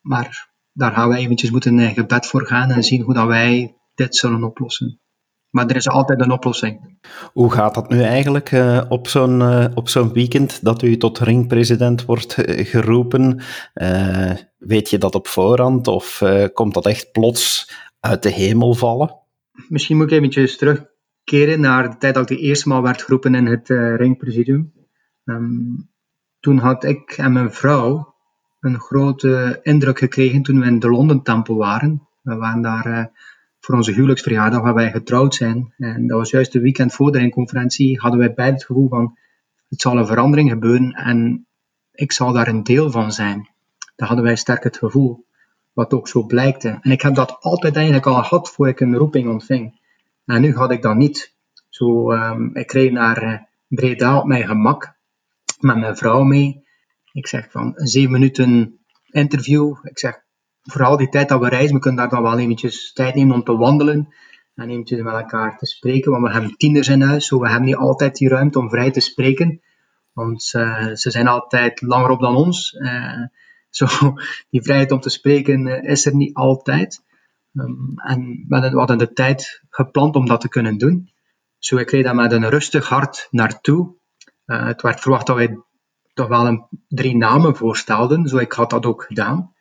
maar 0.00 0.50
daar 0.72 0.92
gaan 0.92 1.08
we 1.08 1.16
eventjes 1.16 1.50
moeten 1.50 1.78
in 1.78 1.94
gebed 1.94 2.26
voor 2.26 2.46
gaan 2.46 2.70
en 2.70 2.82
zien 2.82 3.02
hoe 3.02 3.14
dat 3.14 3.26
wij 3.26 3.74
dit 3.94 4.16
zullen 4.16 4.44
oplossen. 4.44 5.00
Maar 5.50 5.66
er 5.66 5.76
is 5.76 5.88
altijd 5.88 6.20
een 6.20 6.30
oplossing. 6.30 6.98
Hoe 7.32 7.52
gaat 7.52 7.74
dat 7.74 7.88
nu 7.88 8.02
eigenlijk 8.02 8.52
uh, 8.52 8.82
op 8.88 9.08
zo'n 9.08 9.40
uh, 9.40 9.64
op 9.74 9.88
zo'n 9.88 10.12
weekend 10.12 10.64
dat 10.64 10.82
u 10.82 10.96
tot 10.96 11.18
ringpresident 11.18 12.04
wordt 12.04 12.36
uh, 12.38 12.66
geroepen? 12.66 13.40
weet 14.58 14.90
je 14.90 14.98
dat 14.98 15.14
op 15.14 15.26
voorhand 15.26 15.86
of 15.86 16.22
komt 16.52 16.74
dat 16.74 16.86
echt 16.86 17.12
plots 17.12 17.72
uit 18.00 18.22
de 18.22 18.30
hemel 18.30 18.74
vallen? 18.74 19.16
Misschien 19.68 19.96
moet 19.96 20.06
ik 20.06 20.18
eventjes 20.18 20.56
terugkeren 20.56 21.60
naar 21.60 21.90
de 21.90 21.96
tijd 21.96 22.14
dat 22.14 22.30
ik 22.30 22.36
de 22.38 22.44
eerste 22.44 22.68
maal 22.68 22.82
werd 22.82 23.02
geroepen 23.02 23.34
in 23.34 23.46
het 23.46 23.68
ringpresidium. 23.68 24.72
Um, 25.24 25.90
toen 26.40 26.58
had 26.58 26.84
ik 26.84 27.10
en 27.10 27.32
mijn 27.32 27.52
vrouw 27.52 28.14
een 28.60 28.80
grote 28.80 29.60
indruk 29.62 29.98
gekregen 29.98 30.42
toen 30.42 30.60
we 30.60 30.66
in 30.66 30.78
de 30.78 30.90
London 30.90 31.22
Tempel 31.22 31.56
waren. 31.56 32.08
We 32.22 32.36
waren 32.36 32.62
daar 32.62 33.10
voor 33.60 33.74
onze 33.74 33.92
huwelijksverjaardag 33.92 34.60
waar 34.60 34.74
wij 34.74 34.90
getrouwd 34.90 35.34
zijn. 35.34 35.74
En 35.78 36.06
dat 36.06 36.18
was 36.18 36.30
juist 36.30 36.52
de 36.52 36.60
weekend 36.60 36.92
voor 36.92 37.12
de 37.12 37.28
conferentie. 37.28 38.00
Hadden 38.00 38.20
wij 38.20 38.34
beide 38.34 38.54
het 38.54 38.64
gevoel 38.64 38.88
van 38.88 39.18
het 39.68 39.80
zal 39.80 39.96
een 39.96 40.06
verandering 40.06 40.50
gebeuren 40.50 40.92
en 40.92 41.46
ik 41.92 42.12
zal 42.12 42.32
daar 42.32 42.48
een 42.48 42.62
deel 42.62 42.90
van 42.90 43.12
zijn. 43.12 43.48
Daar 43.96 44.08
hadden 44.08 44.26
wij 44.26 44.36
sterk 44.36 44.62
het 44.62 44.76
gevoel, 44.76 45.24
wat 45.72 45.92
ook 45.92 46.08
zo 46.08 46.22
blijkte. 46.22 46.78
En 46.80 46.90
ik 46.90 47.02
heb 47.02 47.14
dat 47.14 47.36
altijd 47.40 47.76
eigenlijk 47.76 48.06
al 48.06 48.22
gehad 48.22 48.50
voor 48.50 48.68
ik 48.68 48.80
een 48.80 48.96
roeping 48.96 49.28
ontving. 49.28 49.80
En 50.24 50.40
nu 50.40 50.54
had 50.54 50.70
ik 50.70 50.82
dat 50.82 50.96
niet. 50.96 51.34
Zo, 51.68 52.12
um, 52.12 52.56
ik 52.56 52.72
reed 52.72 52.92
naar 52.92 53.22
uh, 53.22 53.38
Breda 53.68 54.18
op 54.18 54.24
mijn 54.24 54.46
gemak 54.46 54.96
met 55.60 55.76
mijn 55.76 55.96
vrouw 55.96 56.22
mee. 56.22 56.66
Ik 57.12 57.26
zeg 57.26 57.50
van 57.50 57.72
zeven 57.74 58.10
minuten 58.10 58.78
interview. 59.10 59.76
Ik 59.82 59.98
zeg 59.98 60.22
vooral 60.62 60.96
die 60.96 61.08
tijd 61.08 61.28
dat 61.28 61.40
we 61.40 61.48
reizen, 61.48 61.74
we 61.74 61.80
kunnen 61.80 62.00
daar 62.00 62.08
dan 62.08 62.22
wel 62.22 62.38
eventjes 62.38 62.92
tijd 62.92 63.14
nemen 63.14 63.34
om 63.34 63.44
te 63.44 63.56
wandelen 63.56 64.14
en 64.54 64.70
eventjes 64.70 65.02
met 65.02 65.14
elkaar 65.14 65.58
te 65.58 65.66
spreken, 65.66 66.10
want 66.10 66.26
we 66.26 66.32
hebben 66.32 66.56
tieners 66.56 66.88
in 66.88 67.02
huis, 67.02 67.26
zo 67.26 67.40
we 67.40 67.48
hebben 67.48 67.66
niet 67.66 67.76
altijd 67.76 68.16
die 68.16 68.28
ruimte 68.28 68.58
om 68.58 68.70
vrij 68.70 68.90
te 68.90 69.00
spreken, 69.00 69.60
want 70.12 70.52
uh, 70.56 70.86
ze 70.94 71.10
zijn 71.10 71.28
altijd 71.28 71.80
langer 71.80 72.10
op 72.10 72.20
dan 72.20 72.36
ons. 72.36 72.72
Uh, 72.72 73.24
zo, 73.70 73.86
die 74.50 74.62
vrijheid 74.62 74.92
om 74.92 75.00
te 75.00 75.08
spreken 75.08 75.66
uh, 75.66 75.82
is 75.82 76.06
er 76.06 76.14
niet 76.14 76.34
altijd. 76.34 77.04
Um, 77.52 77.92
en 77.96 78.44
we 78.48 78.70
hadden 78.70 78.98
de 78.98 79.12
tijd 79.12 79.62
gepland 79.70 80.16
om 80.16 80.26
dat 80.26 80.40
te 80.40 80.48
kunnen 80.48 80.78
doen. 80.78 81.10
Zo, 81.58 81.76
ik 81.76 81.90
reed 81.90 82.04
daar 82.04 82.14
met 82.14 82.32
een 82.32 82.48
rustig 82.48 82.88
hart 82.88 83.28
naartoe. 83.30 83.94
het 84.44 84.82
werd 84.82 85.00
verwacht 85.00 85.26
dat 85.26 85.36
wij 85.36 85.58
toch 86.14 86.28
wel 86.28 86.46
een, 86.46 86.66
drie 86.88 87.16
namen 87.16 87.56
voorstelden, 87.56 88.28
zo 88.28 88.38
ik 88.38 88.52
had 88.52 88.70
dat 88.70 88.86
ook 88.86 89.02
gedaan. 89.02 89.54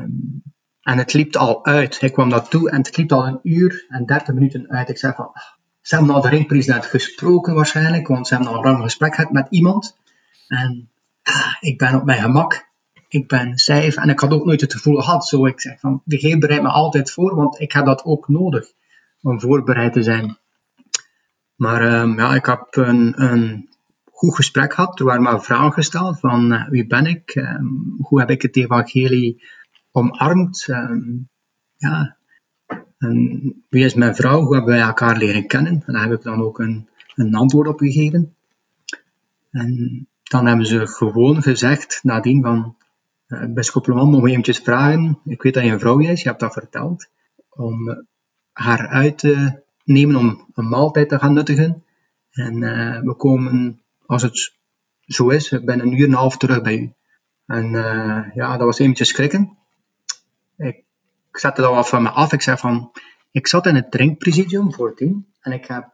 Um, 0.00 0.42
en 0.88 0.98
het 0.98 1.12
liep 1.12 1.36
al 1.36 1.64
uit. 1.64 2.02
Ik 2.02 2.12
kwam 2.12 2.28
naartoe 2.28 2.70
en 2.70 2.76
het 2.76 2.96
liep 2.96 3.12
al 3.12 3.26
een 3.26 3.40
uur 3.42 3.84
en 3.88 4.06
dertig 4.06 4.34
minuten 4.34 4.70
uit. 4.70 4.88
Ik 4.88 4.98
zei 4.98 5.12
van, 5.14 5.30
ah, 5.32 5.42
ze 5.80 5.96
hebben 5.96 6.14
al 6.14 6.20
de 6.20 6.28
ringpresident 6.28 6.86
gesproken 6.86 7.54
waarschijnlijk, 7.54 8.08
want 8.08 8.26
ze 8.26 8.34
hebben 8.34 8.52
al 8.52 8.64
een 8.64 8.82
gesprek 8.82 9.14
gehad 9.14 9.32
met 9.32 9.46
iemand. 9.50 9.96
En 10.46 10.90
ah, 11.22 11.54
ik 11.60 11.78
ben 11.78 11.94
op 11.94 12.04
mijn 12.04 12.22
gemak. 12.22 12.66
Ik 13.08 13.28
ben 13.28 13.58
safe 13.58 14.00
en 14.00 14.08
ik 14.08 14.20
had 14.20 14.32
ook 14.32 14.44
nooit 14.44 14.60
het 14.60 14.72
gevoel 14.72 15.00
gehad. 15.00 15.26
Zo, 15.26 15.46
ik 15.46 15.60
zeg 15.60 15.80
van, 15.80 16.02
de 16.04 16.16
Heer 16.16 16.38
bereidt 16.38 16.62
me 16.62 16.68
altijd 16.68 17.10
voor, 17.10 17.34
want 17.34 17.60
ik 17.60 17.72
heb 17.72 17.84
dat 17.84 18.04
ook 18.04 18.28
nodig 18.28 18.72
om 19.22 19.40
voorbereid 19.40 19.92
te 19.92 20.02
zijn. 20.02 20.38
Maar 21.54 22.00
um, 22.00 22.18
ja, 22.18 22.34
ik 22.34 22.46
heb 22.46 22.66
een, 22.70 23.22
een 23.22 23.68
goed 24.12 24.34
gesprek 24.34 24.74
gehad. 24.74 24.98
Er 24.98 25.04
waren 25.04 25.42
vragen 25.42 25.72
gesteld 25.72 26.20
van 26.20 26.52
uh, 26.52 26.68
wie 26.68 26.86
ben 26.86 27.06
ik? 27.06 27.34
Um, 27.34 27.96
hoe 27.98 28.20
heb 28.20 28.30
ik 28.30 28.42
het 28.42 28.56
evangelie 28.56 29.42
omarmd. 29.90 30.66
Um, 30.68 31.28
ja. 31.76 32.16
Wie 33.68 33.84
is 33.84 33.94
mijn 33.94 34.14
vrouw? 34.14 34.42
Hoe 34.42 34.54
hebben 34.54 34.74
wij 34.74 34.82
elkaar 34.82 35.16
leren 35.16 35.46
kennen? 35.46 35.82
En 35.86 35.92
daar 35.92 36.02
heb 36.02 36.12
ik 36.12 36.22
dan 36.22 36.42
ook 36.42 36.58
een, 36.58 36.88
een 37.14 37.34
antwoord 37.34 37.68
op 37.68 37.78
gegeven. 37.78 38.34
En 39.50 40.06
dan 40.22 40.46
hebben 40.46 40.66
ze 40.66 40.86
gewoon 40.86 41.42
gezegd, 41.42 42.00
nadien 42.02 42.42
van, 42.42 42.76
uh, 43.28 43.44
Bisschop 43.54 43.86
Leman, 43.86 44.10
nog 44.10 44.28
eventjes 44.28 44.58
vragen, 44.58 45.18
ik 45.24 45.42
weet 45.42 45.54
dat 45.54 45.64
je 45.64 45.70
een 45.70 45.80
vrouw 45.80 45.98
is, 45.98 46.22
je 46.22 46.28
hebt 46.28 46.40
dat 46.40 46.52
verteld, 46.52 47.08
om 47.48 48.06
haar 48.52 48.88
uit 48.88 49.18
te 49.18 49.62
nemen 49.84 50.16
om 50.16 50.46
een 50.54 50.68
maaltijd 50.68 51.08
te 51.08 51.18
gaan 51.18 51.32
nuttigen. 51.32 51.84
En 52.30 52.62
uh, 52.62 53.00
we 53.00 53.14
komen, 53.14 53.82
als 54.06 54.22
het 54.22 54.54
zo 55.00 55.28
is, 55.28 55.48
binnen 55.48 55.80
een 55.80 55.92
uur 55.92 56.04
en 56.04 56.10
een 56.10 56.18
half 56.18 56.36
terug 56.36 56.62
bij 56.62 56.78
u. 56.78 56.92
En 57.46 57.72
uh, 57.72 58.34
ja, 58.34 58.56
dat 58.56 58.66
was 58.66 58.78
eventjes 58.78 59.08
schrikken. 59.08 59.56
Ik, 60.58 60.84
zette 61.32 61.60
dat 61.60 61.72
wel 61.72 61.84
van 61.84 62.02
me 62.02 62.10
af. 62.10 62.32
Ik 62.32 62.42
zei 62.42 62.56
van, 62.56 62.92
ik 63.30 63.46
zat 63.46 63.66
in 63.66 63.74
het 63.74 63.90
drinkpresidium 63.90 64.72
voordien 64.72 65.26
en 65.40 65.52
ik 65.52 65.66
heb, 65.66 65.90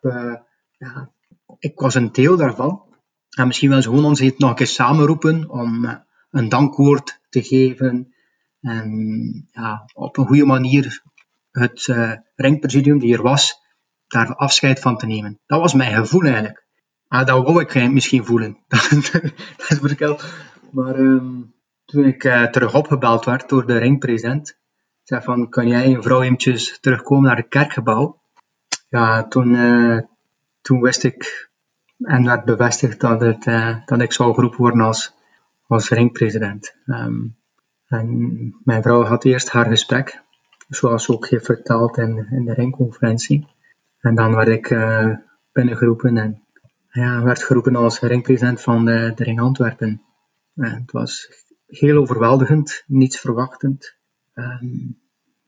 ja, 0.78 1.10
ik 1.58 1.80
was 1.80 1.94
een 1.94 2.12
deel 2.12 2.36
daarvan. 2.36 2.82
En 3.30 3.46
misschien 3.46 3.70
wel 3.70 3.82
gewoon 3.82 4.04
ons 4.04 4.20
het 4.20 4.38
nog 4.38 4.50
een 4.50 4.56
keer 4.56 4.66
samenroepen 4.66 5.50
om 5.50 5.84
uh, 5.84 5.94
een 6.30 6.48
dankwoord 6.48 7.20
te 7.28 7.42
geven 7.42 8.14
en 8.60 9.48
ja, 9.50 9.84
op 9.94 10.16
een 10.16 10.26
goede 10.26 10.44
manier 10.44 11.02
het 11.50 11.86
uh, 11.86 12.12
ringpresidium 12.34 12.98
die 12.98 13.14
er 13.14 13.22
was, 13.22 13.60
daar 14.06 14.34
afscheid 14.34 14.80
van 14.80 14.96
te 14.96 15.06
nemen. 15.06 15.40
Dat 15.46 15.60
was 15.60 15.74
mijn 15.74 15.94
gevoel 15.94 16.22
eigenlijk. 16.22 16.66
Ah, 17.08 17.26
dat 17.26 17.44
wou 17.44 17.60
ik 17.60 17.92
misschien 17.92 18.24
voelen. 18.24 18.58
dat 18.68 18.90
is 19.68 19.78
verschil. 19.78 20.18
Maar 20.70 20.98
um, 20.98 21.53
toen 21.84 22.04
ik 22.04 22.24
uh, 22.24 22.44
terug 22.44 22.74
opgebeld 22.74 23.24
werd 23.24 23.48
door 23.48 23.66
de 23.66 23.78
ringpresident, 23.78 24.58
zei 25.02 25.22
van, 25.22 25.48
kan 25.48 25.68
jij 25.68 26.02
vrouw 26.02 26.22
eventjes 26.22 26.80
terugkomen 26.80 27.24
naar 27.24 27.36
het 27.36 27.48
kerkgebouw? 27.48 28.20
Ja, 28.88 29.28
toen, 29.28 29.48
uh, 29.48 29.98
toen 30.60 30.80
wist 30.80 31.04
ik 31.04 31.50
en 31.98 32.24
werd 32.24 32.44
bevestigd 32.44 33.00
dat, 33.00 33.20
het, 33.20 33.46
uh, 33.46 33.76
dat 33.86 34.00
ik 34.00 34.12
zou 34.12 34.34
geroepen 34.34 34.58
worden 34.58 34.80
als, 34.80 35.14
als 35.66 35.88
ringpresident. 35.88 36.76
Um, 36.86 37.36
en 37.86 38.60
mijn 38.64 38.82
vrouw 38.82 39.02
had 39.02 39.24
eerst 39.24 39.50
haar 39.50 39.66
gesprek, 39.66 40.22
zoals 40.68 41.08
ook 41.08 41.28
heeft 41.28 41.44
verteld 41.44 41.98
in, 41.98 42.26
in 42.30 42.44
de 42.44 42.54
ringconferentie. 42.54 43.48
En 44.00 44.14
dan 44.14 44.34
werd 44.34 44.48
ik 44.48 44.68
binnengeroepen 45.52 46.16
en 46.16 46.42
ja, 46.90 47.22
werd 47.22 47.42
geroepen 47.42 47.76
als 47.76 48.00
ringpresident 48.00 48.60
van 48.60 48.84
de, 48.84 49.12
de 49.14 49.24
Ring 49.24 49.40
Antwerpen. 49.40 50.02
En 50.54 50.74
het 50.74 50.92
was 50.92 51.28
heel 51.78 51.96
overweldigend, 51.96 52.84
niets 52.86 53.20
verwachtend. 53.20 53.96
Ehm, 54.34 54.66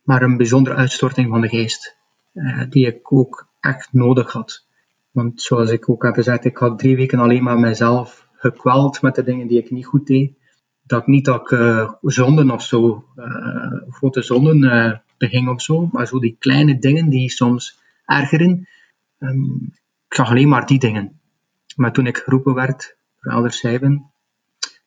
maar 0.03 0.23
een 0.23 0.37
bijzondere 0.37 0.77
uitstorting 0.77 1.29
van 1.29 1.41
de 1.41 1.49
geest, 1.49 1.97
uh, 2.33 2.63
die 2.69 2.87
ik 2.87 3.13
ook 3.13 3.49
echt 3.61 3.93
nodig 3.93 4.33
had. 4.33 4.67
Want 5.11 5.43
zoals 5.43 5.71
ik 5.71 5.89
ook 5.91 6.03
heb 6.03 6.15
gezegd, 6.15 6.45
ik 6.45 6.57
had 6.57 6.79
drie 6.79 6.97
weken 6.97 7.19
alleen 7.19 7.43
maar 7.43 7.59
mezelf 7.59 8.29
gekweld 8.33 9.03
met 9.03 9.15
de 9.15 9.23
dingen 9.23 9.47
die 9.47 9.59
ik 9.59 9.71
niet 9.71 9.87
goed 9.87 10.07
deed. 10.07 10.33
Dat 10.83 11.07
niet 11.07 11.25
dat 11.25 11.41
ik 11.41 11.51
uh, 11.51 11.93
zonden 12.03 12.51
of 12.51 12.63
zo, 12.63 13.05
uh, 13.17 13.73
grote 13.91 14.23
zonden 14.23 15.03
beging 15.19 15.49
of 15.49 15.63
zo, 15.63 15.89
maar 15.93 16.07
zo 16.07 16.19
die 16.19 16.37
kleine 16.39 16.79
dingen 16.79 17.09
die 17.09 17.31
soms 17.31 17.79
ergeren. 18.05 18.69
Um, 19.19 19.73
ik 20.09 20.15
zag 20.15 20.31
alleen 20.31 20.49
maar 20.49 20.67
die 20.67 20.79
dingen. 20.79 21.21
Maar 21.77 21.93
toen 21.93 22.07
ik 22.07 22.17
geroepen 22.17 22.55
werd 22.55 22.97
door 23.21 23.33
Elder 23.33 23.53
Sijben 23.53 24.11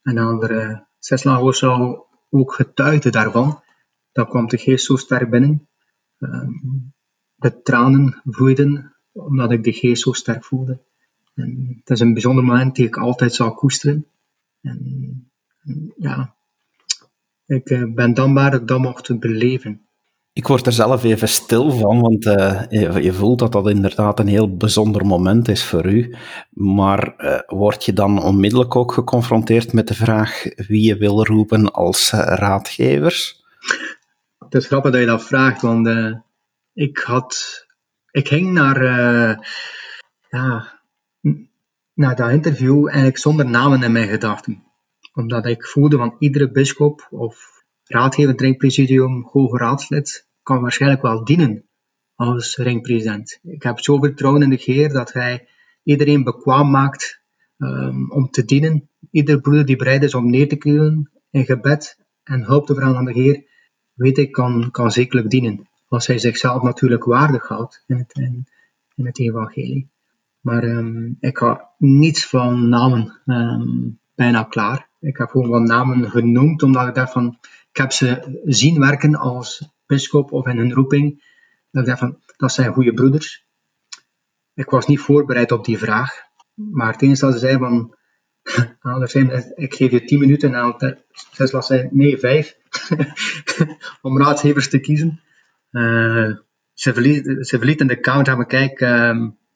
en 0.04 0.18
Elder 0.18 0.88
Zou 1.00 2.06
ook 2.30 2.54
getuigde 2.54 3.10
daarvan. 3.10 3.64
Dan 4.12 4.28
kwam 4.28 4.48
de 4.48 4.58
geest 4.58 4.86
zo 4.86 4.96
sterk 4.96 5.30
binnen. 5.30 5.70
Ehm, 6.18 6.52
de 7.36 7.62
tranen 7.62 8.22
vloeiden 8.26 8.96
omdat 9.12 9.52
ik 9.52 9.64
de 9.64 9.74
geest 9.74 10.02
zo 10.02 10.12
sterk 10.12 10.46
voelde. 10.46 10.82
En 11.34 11.76
het 11.80 11.90
is 11.90 12.00
een 12.00 12.14
bijzonder 12.14 12.44
moment 12.44 12.76
die 12.76 12.86
ik 12.86 12.98
altijd 12.98 13.34
zal 13.34 13.54
koesteren. 13.54 14.08
En, 14.62 15.32
ja, 15.98 16.36
ik 17.46 17.70
eh, 17.70 17.94
ben 17.94 18.14
dankbaar 18.14 18.52
dat 18.52 18.62
ik 18.62 18.68
dat 18.68 18.80
mocht 18.80 19.20
beleven. 19.20 19.89
Ik 20.34 20.48
word 20.48 20.66
er 20.66 20.72
zelf 20.72 21.04
even 21.04 21.30
stil 21.30 21.72
van, 21.72 22.02
want 22.02 22.26
uh, 22.26 22.66
je, 22.70 23.14
voelt 23.14 23.40
dat 23.40 23.52
dat 23.52 23.70
inderdaad 23.70 24.20
een 24.20 24.28
heel 24.28 24.58
bijzonder 24.58 25.06
moment 25.06 25.48
is 25.48 25.64
voor 25.64 25.86
u. 25.86 26.16
Maar 26.50 27.14
uh, 27.18 27.40
word 27.48 27.86
je 27.86 27.94
dan 27.94 28.24
onmiddellijk 28.24 28.76
ook 28.76 28.92
geconfronteerd 28.92 29.74
met 29.74 29.88
de 29.88 29.94
vraag 29.94 30.44
wie 30.56 30.88
je 30.88 30.98
wil 30.98 31.26
roepen 31.26 31.72
als 31.72 32.12
uh, 32.12 32.20
raadgevers? 32.20 33.44
Het 34.40 34.56
is 34.56 34.68
grappig 34.68 34.92
dat 34.92 35.00
je 35.00 35.08
dat 35.08 35.24
vraagt, 35.24 35.62
want 35.62 35.90
ik 36.74 36.98
had... 36.98 37.66
Ik 38.12 38.28
ging 38.28 38.52
naar... 38.52 38.84
ja, 40.30 40.80
naar 42.00 42.16
dat 42.16 42.30
interview 42.30 42.86
eigenlijk 42.88 43.18
zonder 43.18 43.50
namen 43.50 43.84
in 43.84 43.92
mijn 43.92 44.10
gedachten. 44.10 44.64
Omdat 45.14 45.46
ik 45.46 45.66
voelde 45.66 45.98
van 45.98 46.16
iedere 46.20 46.52
bischop 46.52 47.08
of 47.10 47.59
raadgevend 47.90 48.42
ringpresidium, 48.42 49.28
hoge 49.32 49.58
raadslid, 49.58 50.28
kan 50.44 50.62
waarschijnlijk 50.62 51.02
wel 51.02 51.24
dienen 51.24 51.64
als 52.16 52.58
ringpresident. 52.58 53.40
Ik 53.44 53.64
heb 53.64 53.80
zo 53.80 54.00
vertrouwen 54.00 54.42
in 54.42 54.50
de 54.50 54.62
Heer 54.64 54.90
dat 54.90 55.14
hij 55.14 55.48
iedereen 55.84 56.24
bekwaam 56.24 56.70
maakt 56.70 57.22
um, 57.58 58.12
om 58.12 58.30
te 58.30 58.46
dienen. 58.46 58.90
Ieder 59.12 59.42
broeder 59.42 59.66
die 59.66 59.76
bereid 59.76 60.04
is 60.04 60.14
om 60.14 60.30
neer 60.30 60.48
te 60.48 60.56
knielen 60.56 61.12
in 61.30 61.46
gebed 61.46 61.98
en 62.24 62.44
hulp 62.44 62.66
te 62.66 62.76
vragen 62.76 62.98
aan 62.98 63.06
de 63.06 63.14
Heer, 63.14 63.44
weet 63.94 64.18
ik, 64.18 64.32
kan, 64.32 64.72
kan 64.72 64.92
zekerlijk 64.92 65.30
dienen. 65.30 65.68
Als 65.88 66.08
hij 66.08 66.18
zichzelf 66.18 66.62
natuurlijk 66.62 67.04
waardig 67.04 67.48
houdt 67.48 67.84
in 67.88 67.98
het, 67.98 68.18
in, 68.96 69.06
het 69.06 69.20
evangelie. 69.20 69.90
Maar 70.42 70.64
um, 70.64 71.18
ik 71.20 71.38
ga 71.38 71.70
niets 71.78 72.28
van 72.28 72.70
namen 72.70 73.22
um, 73.26 74.00
bijna 74.16 74.44
klaar. 74.44 74.88
Ik 75.00 75.18
heb 75.18 75.30
gewoon 75.30 75.50
wat 75.50 75.62
namen 75.62 76.10
genoemd, 76.10 76.64
omdat 76.64 76.88
ik 76.88 76.96
dacht 76.96 77.12
van, 77.12 77.38
ik 77.72 77.78
heb 77.78 77.92
ze 77.92 78.40
zien 78.44 78.80
werken 78.80 79.16
als 79.16 79.70
bischop 79.86 80.32
of 80.32 80.48
in 80.48 80.58
hun 80.58 80.74
roeping. 80.74 81.24
Dat 81.72 81.88
ik 81.88 81.98
van, 81.98 82.20
dat 82.38 82.52
zijn 82.52 82.74
goede 82.74 82.94
broeders. 82.94 83.48
Ik 84.54 84.70
was 84.70 84.88
niet 84.88 85.00
voorbereid 85.00 85.52
op 85.52 85.66
die 85.66 85.78
vraag. 85.78 86.12
Maar 86.54 86.92
het 86.92 87.02
enige 87.02 87.32
ze 87.32 87.38
zei 87.38 87.58
van, 87.58 87.96
ik 89.56 89.74
geef 89.74 89.92
je 89.92 90.04
10 90.04 90.20
minuten 90.20 90.54
en 90.54 91.06
zes 91.32 91.52
was 91.52 91.68
zei, 91.68 91.88
nee, 91.92 92.18
vijf, 92.18 92.58
om 94.02 94.18
raadgevers 94.18 94.70
te 94.70 94.80
kiezen. 94.80 95.22
Uh, 95.72 96.36
ze, 96.74 96.94
verliet, 96.94 97.48
ze 97.48 97.58
verliet 97.58 97.80
in 97.80 97.88
de 97.88 98.00
kamer 98.00 98.28
en 98.28 98.38
me 98.38 98.46
kijk, 98.46 98.80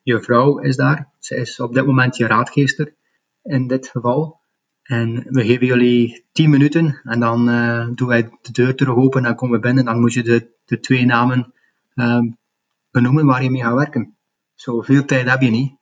je 0.03 0.21
vrouw 0.21 0.59
is 0.59 0.75
daar. 0.75 1.11
Ze 1.19 1.35
is 1.35 1.59
op 1.59 1.73
dit 1.73 1.85
moment 1.85 2.17
je 2.17 2.27
raadgeester 2.27 2.95
in 3.43 3.67
dit 3.67 3.87
geval. 3.87 4.41
En 4.83 5.25
we 5.29 5.45
geven 5.45 5.65
jullie 5.65 6.25
10 6.31 6.49
minuten 6.49 6.99
en 7.03 7.19
dan 7.19 7.49
uh, 7.49 7.87
doen 7.95 8.07
wij 8.07 8.29
de 8.41 8.51
deur 8.51 8.75
terug 8.75 8.95
open 8.95 9.25
en 9.25 9.35
komen 9.35 9.55
we 9.55 9.65
binnen. 9.65 9.85
Dan 9.85 9.99
moet 9.99 10.13
je 10.13 10.23
de, 10.23 10.51
de 10.65 10.79
twee 10.79 11.05
namen 11.05 11.53
uh, 11.95 12.21
benoemen 12.91 13.25
waar 13.25 13.43
je 13.43 13.51
mee 13.51 13.61
gaat 13.61 13.75
werken. 13.75 14.15
Zoveel 14.55 15.05
tijd 15.05 15.29
heb 15.29 15.41
je 15.41 15.49
niet. 15.49 15.75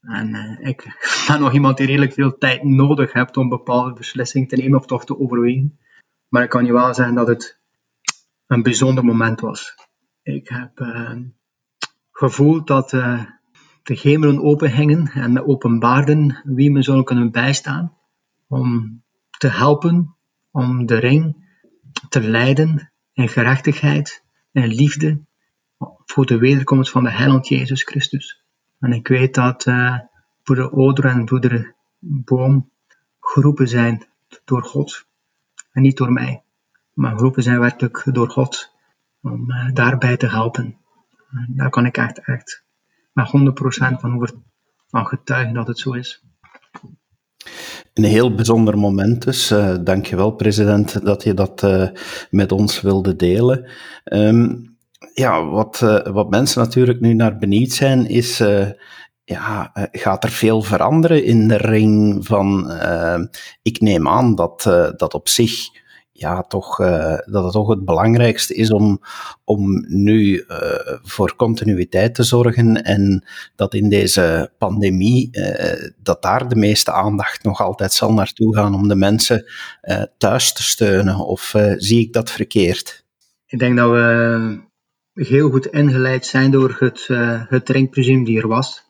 En 0.00 0.34
uh, 0.34 0.68
ik 0.68 0.82
ben 1.28 1.40
nog 1.40 1.52
iemand 1.52 1.76
die 1.76 1.86
redelijk 1.86 2.12
veel 2.12 2.38
tijd 2.38 2.62
nodig 2.62 3.12
heeft 3.12 3.36
om 3.36 3.48
bepaalde 3.48 3.92
beslissingen 3.92 4.48
te 4.48 4.56
nemen 4.56 4.78
of 4.78 4.86
toch 4.86 5.04
te 5.04 5.18
overwegen. 5.18 5.78
Maar 6.28 6.42
ik 6.42 6.50
kan 6.50 6.64
je 6.64 6.72
wel 6.72 6.94
zeggen 6.94 7.14
dat 7.14 7.26
het 7.26 7.58
een 8.46 8.62
bijzonder 8.62 9.04
moment 9.04 9.40
was. 9.40 9.74
Ik 10.22 10.48
heb 10.48 10.80
uh, 10.80 11.16
gevoeld 12.12 12.66
dat 12.66 12.92
uh, 12.92 13.24
de 13.82 13.98
hemelen 14.02 14.42
openhingen 14.42 15.08
en 15.08 15.32
me 15.32 15.46
openbaarden 15.46 16.40
wie 16.44 16.70
me 16.70 16.82
zou 16.82 17.02
kunnen 17.02 17.30
bijstaan 17.30 17.92
om 18.48 19.02
te 19.38 19.48
helpen, 19.48 20.16
om 20.50 20.86
de 20.86 20.96
ring 20.96 21.48
te 22.08 22.20
leiden 22.20 22.92
in 23.12 23.28
gerechtigheid 23.28 24.24
en 24.52 24.68
liefde 24.68 25.24
voor 26.04 26.26
de 26.26 26.38
wederkomst 26.38 26.90
van 26.90 27.04
de 27.04 27.10
heiland 27.10 27.48
Jezus 27.48 27.82
Christus. 27.82 28.44
En 28.78 28.92
ik 28.92 29.08
weet 29.08 29.34
dat 29.34 29.66
uh, 29.66 29.98
broeder 30.42 30.70
Oder 30.70 31.04
en 31.04 31.24
broeder 31.24 31.74
Boom 31.98 32.70
geroepen 33.20 33.68
zijn 33.68 34.06
door 34.44 34.62
God 34.62 35.06
en 35.72 35.82
niet 35.82 35.96
door 35.96 36.12
mij, 36.12 36.42
maar 36.92 37.16
geroepen 37.16 37.42
zijn 37.42 37.60
werkelijk 37.60 38.04
door 38.12 38.30
God 38.30 38.72
om 39.20 39.50
uh, 39.50 39.72
daarbij 39.72 40.16
te 40.16 40.28
helpen. 40.28 40.78
En 41.30 41.46
daar 41.48 41.70
kan 41.70 41.86
ik 41.86 41.96
echt, 41.96 42.18
echt 42.18 42.64
met 43.12 43.26
100% 43.26 43.30
van, 44.00 44.28
van 44.88 45.06
getuigen 45.06 45.54
dat 45.54 45.66
het 45.66 45.78
zo 45.78 45.92
is. 45.92 46.24
Een 47.94 48.04
heel 48.04 48.34
bijzonder 48.34 48.78
moment 48.78 49.24
dus. 49.24 49.50
Uh, 49.50 49.74
dankjewel, 49.80 50.30
president, 50.30 51.04
dat 51.04 51.22
je 51.22 51.34
dat 51.34 51.62
uh, 51.62 51.88
met 52.30 52.52
ons 52.52 52.80
wilde 52.80 53.16
delen. 53.16 53.70
Um, 54.04 54.76
ja, 55.14 55.44
wat, 55.44 55.80
uh, 55.84 56.06
wat 56.06 56.30
mensen 56.30 56.62
natuurlijk 56.62 57.00
nu 57.00 57.14
naar 57.14 57.38
benieuwd 57.38 57.70
zijn, 57.70 58.06
is 58.06 58.42
ja, 59.24 59.70
gaat 59.92 60.24
er 60.24 60.30
veel 60.30 60.62
veranderen 60.62 61.24
in 61.24 61.48
de 61.48 61.56
ring 61.56 62.26
van... 62.26 62.72
ik 63.62 63.80
neem 63.80 64.08
aan 64.08 64.34
dat 64.34 64.62
dat 64.96 65.14
op 65.14 65.28
zich 65.28 65.52
ja, 66.24 66.42
toch, 66.42 66.80
uh, 66.80 67.18
dat 67.24 67.44
het 67.44 67.52
toch 67.52 67.68
het 67.68 67.84
belangrijkste 67.84 68.54
is 68.54 68.70
om, 68.70 69.00
om 69.44 69.84
nu 69.88 70.44
uh, 70.48 70.56
voor 71.02 71.36
continuïteit 71.36 72.14
te 72.14 72.22
zorgen 72.22 72.84
en 72.84 73.24
dat 73.56 73.74
in 73.74 73.88
deze 73.88 74.50
pandemie, 74.58 75.28
uh, 75.32 75.90
dat 76.02 76.22
daar 76.22 76.48
de 76.48 76.56
meeste 76.56 76.92
aandacht 76.92 77.42
nog 77.42 77.60
altijd 77.60 77.92
zal 77.92 78.12
naartoe 78.12 78.54
gaan 78.54 78.74
om 78.74 78.88
de 78.88 78.94
mensen 78.94 79.44
thuis 80.18 80.52
te 80.52 80.62
steunen. 80.62 81.18
Of 81.18 81.54
zie 81.76 82.00
ik 82.00 82.12
dat 82.12 82.30
verkeerd? 82.30 83.04
Ik 83.46 83.58
denk 83.58 83.76
dat 83.76 83.90
we 83.90 84.58
heel 85.12 85.50
goed 85.50 85.66
ingeleid 85.66 86.26
zijn 86.26 86.50
door 86.50 86.76
het, 86.78 87.06
het 87.48 87.66
die 87.66 88.38
er 88.38 88.48
was. 88.48 88.82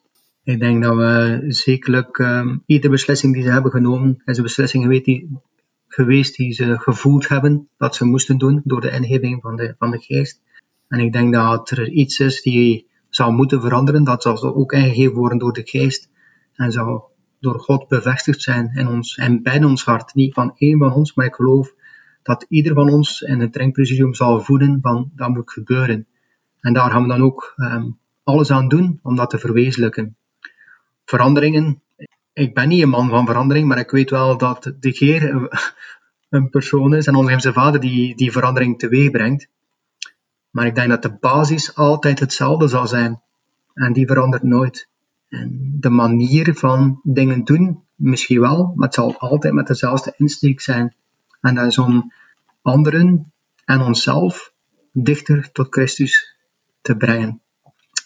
Ik 0.42 0.60
denk 0.60 0.82
dat 0.82 0.96
we 0.96 1.44
zekerlijk 1.48 2.18
um, 2.18 2.62
iedere 2.66 2.92
beslissing 2.92 3.34
die 3.34 3.42
ze 3.42 3.50
hebben 3.50 3.70
genomen, 3.70 4.22
is 4.24 4.36
een 4.36 4.42
beslissing 4.42 4.82
geweest 4.82 5.04
die, 5.04 5.38
geweest 5.94 6.36
die 6.36 6.52
ze 6.52 6.78
gevoeld 6.78 7.28
hebben 7.28 7.68
dat 7.78 7.94
ze 7.94 8.04
moesten 8.04 8.38
doen 8.38 8.60
door 8.64 8.80
de 8.80 8.90
ingeving 8.90 9.42
van 9.42 9.56
de, 9.56 9.74
van 9.78 9.90
de 9.90 9.98
geest. 9.98 10.40
En 10.88 11.00
ik 11.00 11.12
denk 11.12 11.32
dat 11.32 11.70
er 11.70 11.88
iets 11.88 12.18
is 12.18 12.42
die 12.42 12.86
zou 13.08 13.32
moeten 13.32 13.60
veranderen, 13.60 14.04
dat 14.04 14.22
zal 14.22 14.54
ook 14.54 14.72
ingegeven 14.72 15.14
worden 15.14 15.38
door 15.38 15.52
de 15.52 15.62
geest 15.64 16.10
en 16.54 16.72
zou 16.72 17.02
door 17.40 17.60
God 17.60 17.88
bevestigd 17.88 18.42
zijn 18.42 18.70
in 18.74 18.88
ons 18.88 19.16
en 19.16 19.42
bij 19.42 19.64
ons 19.64 19.84
hart. 19.84 20.14
Niet 20.14 20.34
van 20.34 20.52
één 20.56 20.78
van 20.78 20.92
ons, 20.92 21.14
maar 21.14 21.26
ik 21.26 21.34
geloof 21.34 21.74
dat 22.22 22.46
ieder 22.48 22.74
van 22.74 22.90
ons 22.90 23.20
in 23.20 23.40
het 23.40 23.52
drinkpresidium 23.52 24.14
zal 24.14 24.40
voeden 24.40 24.78
van 24.82 25.10
dat 25.14 25.28
moet 25.28 25.50
gebeuren. 25.50 26.06
En 26.60 26.72
daar 26.72 26.90
gaan 26.90 27.02
we 27.02 27.08
dan 27.08 27.22
ook 27.22 27.54
um, 27.56 27.98
alles 28.22 28.50
aan 28.50 28.68
doen 28.68 28.98
om 29.02 29.16
dat 29.16 29.30
te 29.30 29.38
verwezenlijken. 29.38 30.16
Veranderingen 31.04 31.82
ik 32.34 32.54
ben 32.54 32.68
niet 32.68 32.82
een 32.82 32.88
man 32.88 33.08
van 33.08 33.26
verandering, 33.26 33.68
maar 33.68 33.78
ik 33.78 33.90
weet 33.90 34.10
wel 34.10 34.38
dat 34.38 34.72
de 34.80 34.92
Geer 34.92 35.48
een 36.28 36.50
persoon 36.50 36.94
is 36.94 37.06
en 37.06 37.14
onze 37.14 37.52
Vader 37.52 37.80
die 37.80 38.16
die 38.16 38.32
verandering 38.32 38.78
teweeg 38.78 39.10
brengt. 39.10 39.48
Maar 40.50 40.66
ik 40.66 40.74
denk 40.74 40.88
dat 40.88 41.02
de 41.02 41.16
basis 41.20 41.74
altijd 41.74 42.20
hetzelfde 42.20 42.68
zal 42.68 42.86
zijn. 42.86 43.22
En 43.74 43.92
die 43.92 44.06
verandert 44.06 44.42
nooit. 44.42 44.88
En 45.28 45.76
de 45.80 45.90
manier 45.90 46.54
van 46.54 47.00
dingen 47.02 47.44
doen, 47.44 47.82
misschien 47.94 48.40
wel, 48.40 48.72
maar 48.74 48.86
het 48.86 48.94
zal 48.94 49.18
altijd 49.18 49.54
met 49.54 49.66
dezelfde 49.66 50.14
insteek 50.16 50.60
zijn. 50.60 50.94
En 51.40 51.54
dat 51.54 51.66
is 51.66 51.78
om 51.78 52.12
anderen 52.62 53.32
en 53.64 53.80
onszelf 53.80 54.52
dichter 54.92 55.52
tot 55.52 55.66
Christus 55.70 56.36
te 56.80 56.96
brengen. 56.96 57.40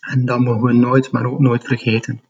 En 0.01 0.25
dat 0.25 0.41
mogen 0.41 0.63
we 0.63 0.73
nooit, 0.73 1.11
maar 1.11 1.25
ook 1.25 1.39
nooit 1.39 1.65
vergeten. 1.65 2.21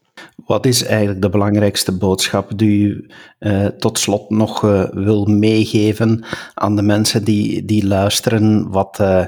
Wat 0.49 0.65
is 0.65 0.83
eigenlijk 0.83 1.21
de 1.21 1.29
belangrijkste 1.29 1.97
boodschap 1.97 2.57
die 2.57 2.87
u 2.87 3.09
uh, 3.39 3.65
tot 3.65 3.99
slot 3.99 4.29
nog 4.29 4.63
uh, 4.63 4.89
wil 4.89 5.25
meegeven 5.25 6.25
aan 6.53 6.75
de 6.75 6.81
mensen 6.81 7.23
die, 7.23 7.65
die 7.65 7.87
luisteren? 7.87 8.69
Wat, 8.69 8.97
uh, 9.01 9.25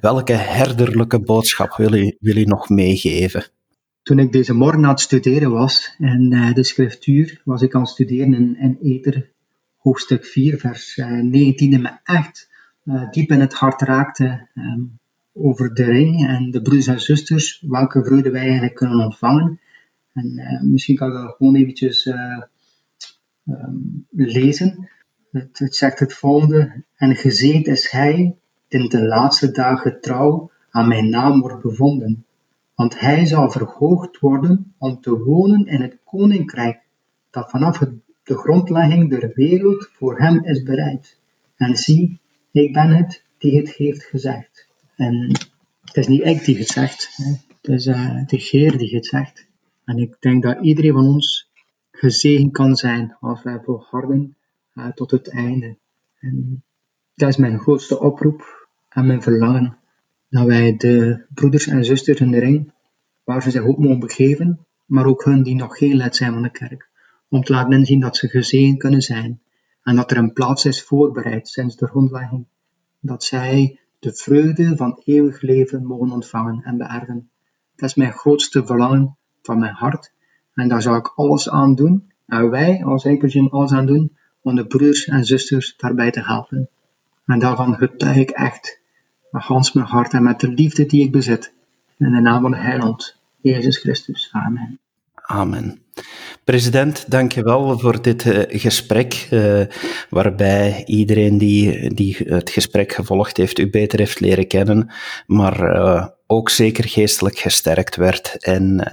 welke 0.00 0.32
herderlijke 0.32 1.20
boodschap 1.20 1.76
wil 1.76 1.92
u, 1.92 2.16
wil 2.20 2.36
u 2.36 2.44
nog 2.44 2.68
meegeven? 2.68 3.44
Toen 4.02 4.18
ik 4.18 4.32
deze 4.32 4.54
morgen 4.54 4.84
aan 4.84 4.90
het 4.90 5.00
studeren 5.00 5.50
was 5.50 5.94
en 5.98 6.52
de 6.54 6.64
schriftuur, 6.64 7.40
was 7.44 7.62
ik 7.62 7.74
aan 7.74 7.80
het 7.80 7.90
studeren 7.90 8.34
in, 8.34 8.56
in 8.58 8.78
Eter, 8.82 9.30
hoofdstuk 9.76 10.24
4, 10.24 10.58
vers 10.58 10.96
19, 10.96 11.72
en 11.72 11.82
me 11.82 11.90
echt 12.04 12.48
diep 13.10 13.30
in 13.30 13.40
het 13.40 13.54
hart 13.54 13.80
raakte 13.80 14.48
um, 14.54 14.98
over 15.32 15.74
de 15.74 15.84
ring 15.84 16.26
en 16.26 16.50
de 16.50 16.62
broeders 16.62 16.86
en 16.86 17.00
zusters, 17.00 17.64
welke 17.66 18.04
vreugde 18.04 18.30
wij 18.30 18.42
eigenlijk 18.42 18.74
kunnen 18.74 19.04
ontvangen 19.04 19.60
en 20.12 20.38
uh, 20.38 20.60
misschien 20.62 20.96
kan 20.96 21.08
ik 21.08 21.14
dat 21.14 21.34
gewoon 21.36 21.54
eventjes 21.54 22.06
uh, 22.06 22.42
um, 23.46 24.06
lezen. 24.10 24.88
Het, 25.30 25.58
het, 25.58 25.76
zegt 25.76 25.98
het 25.98 26.14
volgende. 26.14 26.84
En 26.96 27.16
gezegend 27.16 27.66
is 27.66 27.90
hij 27.90 28.36
in 28.68 28.88
de 28.88 29.06
laatste 29.06 29.50
dagen 29.50 30.00
trouw 30.00 30.50
aan 30.70 30.88
mijn 30.88 31.08
naam 31.08 31.40
wordt 31.40 31.62
bevonden. 31.62 32.24
Want 32.74 33.00
hij 33.00 33.26
zal 33.26 33.50
verhoogd 33.50 34.18
worden 34.18 34.74
om 34.78 35.00
te 35.00 35.18
wonen 35.18 35.66
in 35.66 35.82
het 35.82 35.98
koninkrijk 36.04 36.80
dat 37.30 37.50
vanaf 37.50 37.78
de 38.22 38.36
grondlegging 38.36 39.10
der 39.10 39.32
wereld 39.34 39.90
voor 39.92 40.18
hem 40.18 40.44
is 40.44 40.62
bereid. 40.62 41.18
En 41.56 41.76
zie, 41.76 42.20
ik 42.50 42.72
ben 42.72 42.88
het 42.88 43.22
die 43.38 43.56
het 43.56 43.70
heeft 43.70 44.04
gezegd. 44.04 44.68
En 44.96 45.32
het 45.84 45.96
is 45.96 46.06
niet 46.06 46.24
ik 46.24 46.44
die 46.44 46.58
het 46.58 46.68
zegt, 46.68 47.10
hè. 47.16 47.30
het 47.60 47.68
is 47.68 47.86
uh, 47.86 48.26
de 48.26 48.36
Heer 48.36 48.78
die 48.78 48.94
het 48.94 49.06
zegt. 49.06 49.48
En 49.90 49.98
ik 49.98 50.16
denk 50.20 50.42
dat 50.42 50.62
iedereen 50.62 50.92
van 50.92 51.06
ons 51.06 51.50
gezegend 51.90 52.52
kan 52.52 52.76
zijn 52.76 53.16
als 53.20 53.42
wij 53.42 53.60
volharden 53.64 54.36
uh, 54.74 54.88
tot 54.88 55.10
het 55.10 55.28
einde. 55.28 55.76
En 56.18 56.64
dat 57.14 57.28
is 57.28 57.36
mijn 57.36 57.58
grootste 57.58 58.00
oproep 58.00 58.68
en 58.88 59.06
mijn 59.06 59.22
verlangen. 59.22 59.78
Dat 60.28 60.46
wij 60.46 60.76
de 60.76 61.24
broeders 61.34 61.66
en 61.66 61.84
zusters 61.84 62.20
in 62.20 62.30
de 62.30 62.38
ring, 62.38 62.72
waar 63.24 63.42
ze 63.42 63.50
zich 63.50 63.62
ook 63.62 63.78
mogen 63.78 63.98
begeven, 63.98 64.66
maar 64.86 65.06
ook 65.06 65.24
hun 65.24 65.42
die 65.42 65.54
nog 65.54 65.76
geen 65.76 65.96
lid 65.96 66.16
zijn 66.16 66.32
van 66.32 66.42
de 66.42 66.50
kerk, 66.50 66.88
om 67.28 67.42
te 67.42 67.52
laten 67.52 67.72
inzien 67.72 68.00
dat 68.00 68.16
ze 68.16 68.28
gezegend 68.28 68.78
kunnen 68.78 69.02
zijn 69.02 69.40
en 69.82 69.96
dat 69.96 70.10
er 70.10 70.16
een 70.16 70.32
plaats 70.32 70.64
is 70.64 70.82
voorbereid 70.82 71.48
sinds 71.48 71.76
de 71.76 71.86
grondlegging, 71.86 72.46
dat 73.00 73.24
zij 73.24 73.80
de 73.98 74.12
vreugde 74.14 74.76
van 74.76 75.02
eeuwig 75.04 75.40
leven 75.40 75.86
mogen 75.86 76.10
ontvangen 76.10 76.62
en 76.62 76.76
beërven. 76.76 77.30
Dat 77.76 77.88
is 77.88 77.94
mijn 77.94 78.12
grootste 78.12 78.66
verlangen 78.66 79.18
van 79.42 79.58
mijn 79.58 79.74
hart 79.74 80.12
en 80.54 80.68
daar 80.68 80.82
zal 80.82 80.96
ik 80.96 81.12
alles 81.14 81.50
aan 81.50 81.74
doen, 81.74 82.10
en 82.26 82.50
wij 82.50 82.84
als 82.84 83.04
Eikbergen 83.04 83.50
alles 83.50 83.72
aan 83.72 83.86
doen, 83.86 84.16
om 84.42 84.54
de 84.54 84.66
broers 84.66 85.04
en 85.04 85.24
zusters 85.24 85.74
daarbij 85.76 86.10
te 86.10 86.22
helpen. 86.22 86.68
En 87.26 87.38
daarvan 87.38 87.74
getuig 87.74 88.16
ik 88.16 88.30
echt 88.30 88.80
met 89.30 89.42
gans 89.42 89.72
mijn 89.72 89.86
hart 89.86 90.12
en 90.12 90.22
met 90.22 90.40
de 90.40 90.48
liefde 90.48 90.86
die 90.86 91.04
ik 91.04 91.12
bezit. 91.12 91.52
In 91.98 92.12
de 92.12 92.20
naam 92.20 92.42
van 92.42 92.50
de 92.50 92.56
Heiland, 92.56 93.16
Jezus 93.40 93.78
Christus. 93.78 94.28
Amen. 94.32 94.78
Amen. 95.14 95.82
President, 96.44 97.10
dank 97.10 97.32
je 97.32 97.42
wel 97.42 97.78
voor 97.78 98.02
dit 98.02 98.24
uh, 98.24 98.42
gesprek, 98.48 99.28
uh, 99.30 99.62
waarbij 100.10 100.82
iedereen 100.86 101.38
die, 101.38 101.94
die 101.94 102.16
het 102.16 102.50
gesprek 102.50 102.92
gevolgd 102.92 103.36
heeft, 103.36 103.58
u 103.58 103.70
beter 103.70 103.98
heeft 103.98 104.20
leren 104.20 104.46
kennen, 104.46 104.90
maar 105.26 105.60
uh, 105.60 106.06
ook 106.30 106.50
zeker 106.50 106.88
geestelijk 106.88 107.38
gesterkt 107.38 107.96
werd. 107.96 108.36
En 108.38 108.90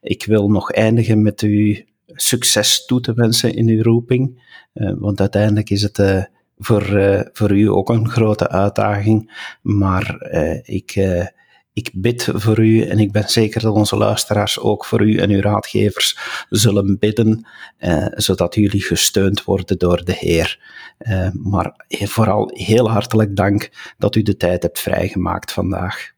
ik 0.00 0.24
wil 0.24 0.50
nog 0.50 0.70
eindigen 0.70 1.22
met 1.22 1.42
u 1.42 1.86
succes 2.06 2.84
toe 2.84 3.00
te 3.00 3.14
wensen 3.14 3.54
in 3.54 3.68
uw 3.68 3.82
roeping, 3.82 4.42
want 4.72 5.20
uiteindelijk 5.20 5.70
is 5.70 5.82
het 5.82 6.28
voor, 6.58 6.84
voor 7.32 7.50
u 7.50 7.68
ook 7.68 7.88
een 7.88 8.08
grote 8.08 8.48
uitdaging, 8.48 9.46
maar 9.62 10.16
ik 10.62 10.96
ik 11.74 11.90
bid 11.94 12.28
voor 12.32 12.58
u 12.58 12.82
en 12.82 12.98
ik 12.98 13.12
ben 13.12 13.28
zeker 13.28 13.60
dat 13.60 13.74
onze 13.74 13.96
luisteraars 13.96 14.58
ook 14.58 14.84
voor 14.84 15.02
u 15.02 15.16
en 15.16 15.30
uw 15.30 15.40
raadgevers 15.40 16.18
zullen 16.48 16.98
bidden, 16.98 17.46
zodat 18.14 18.54
jullie 18.54 18.82
gesteund 18.82 19.44
worden 19.44 19.78
door 19.78 20.04
de 20.04 20.14
Heer. 20.14 20.60
Maar 21.32 21.86
vooral 21.88 22.50
heel 22.54 22.90
hartelijk 22.90 23.36
dank 23.36 23.70
dat 23.98 24.16
u 24.16 24.22
de 24.22 24.36
tijd 24.36 24.62
hebt 24.62 24.80
vrijgemaakt 24.80 25.52
vandaag. 25.52 26.12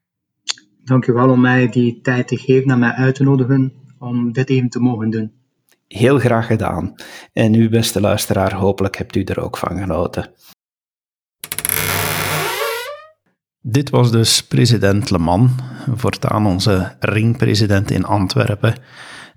Dank 0.85 1.07
u 1.07 1.13
wel 1.13 1.31
om 1.31 1.41
mij 1.41 1.69
die 1.69 2.01
tijd 2.01 2.29
te 2.29 2.37
geven 2.37 2.71
en 2.71 2.79
mij 2.79 2.93
uit 2.93 3.15
te 3.15 3.23
nodigen 3.23 3.73
om 3.99 4.33
dit 4.33 4.51
even 4.51 4.69
te 4.69 4.81
mogen 4.81 5.11
doen. 5.11 5.33
Heel 5.89 6.19
graag 6.19 6.47
gedaan. 6.47 6.95
En 7.33 7.55
u, 7.55 7.69
beste 7.69 8.01
luisteraar, 8.01 8.55
hopelijk 8.55 8.97
hebt 8.97 9.17
u 9.17 9.23
er 9.23 9.41
ook 9.41 9.57
van 9.57 9.79
genoten. 9.79 10.31
Dit 13.61 13.91
was 13.91 14.11
dus 14.11 14.47
president 14.47 15.11
Le 15.11 15.19
Mans, 15.19 15.51
voortaan 15.95 16.47
onze 16.47 16.97
ringpresident 17.01 17.91
in 17.91 18.05
Antwerpen. 18.05 18.75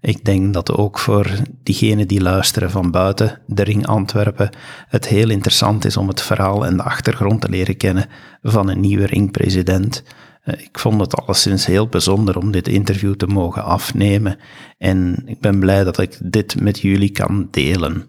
Ik 0.02 0.26
denk 0.26 0.54
dat 0.54 0.72
ook 0.72 1.00
voor 1.00 1.28
diegenen 1.64 2.08
die 2.08 2.22
luisteren 2.22 2.72
van 2.72 2.92
buiten 2.92 3.42
de 3.46 3.64
ring 3.64 3.86
Antwerpen 3.88 4.50
het 4.88 5.08
heel 5.08 5.30
interessant 5.30 5.86
is 5.86 5.98
om 5.98 6.08
het 6.08 6.22
verhaal 6.22 6.66
en 6.66 6.78
de 6.78 6.84
achtergrond 6.84 7.42
te 7.42 7.50
leren 7.50 7.78
kennen 7.78 8.06
van 8.42 8.70
een 8.70 8.80
nieuwe 8.80 9.06
ringpresident. 9.06 10.04
Eh, 10.48 10.62
ik 10.62 10.80
vond 10.80 11.02
het 11.02 11.16
alleszins 11.16 11.66
heel 11.66 11.88
bijzonder 11.88 12.38
om 12.38 12.52
dit 12.52 12.68
interview 12.68 13.16
te 13.16 13.28
mogen 13.28 13.64
afnemen 13.64 14.38
en 14.78 15.24
ik 15.26 15.40
ben 15.40 15.60
blij 15.60 15.84
dat 15.84 16.00
ik 16.00 16.18
dit 16.24 16.62
met 16.62 16.80
jullie 16.80 17.12
kan 17.12 17.48
delen. 17.52 18.06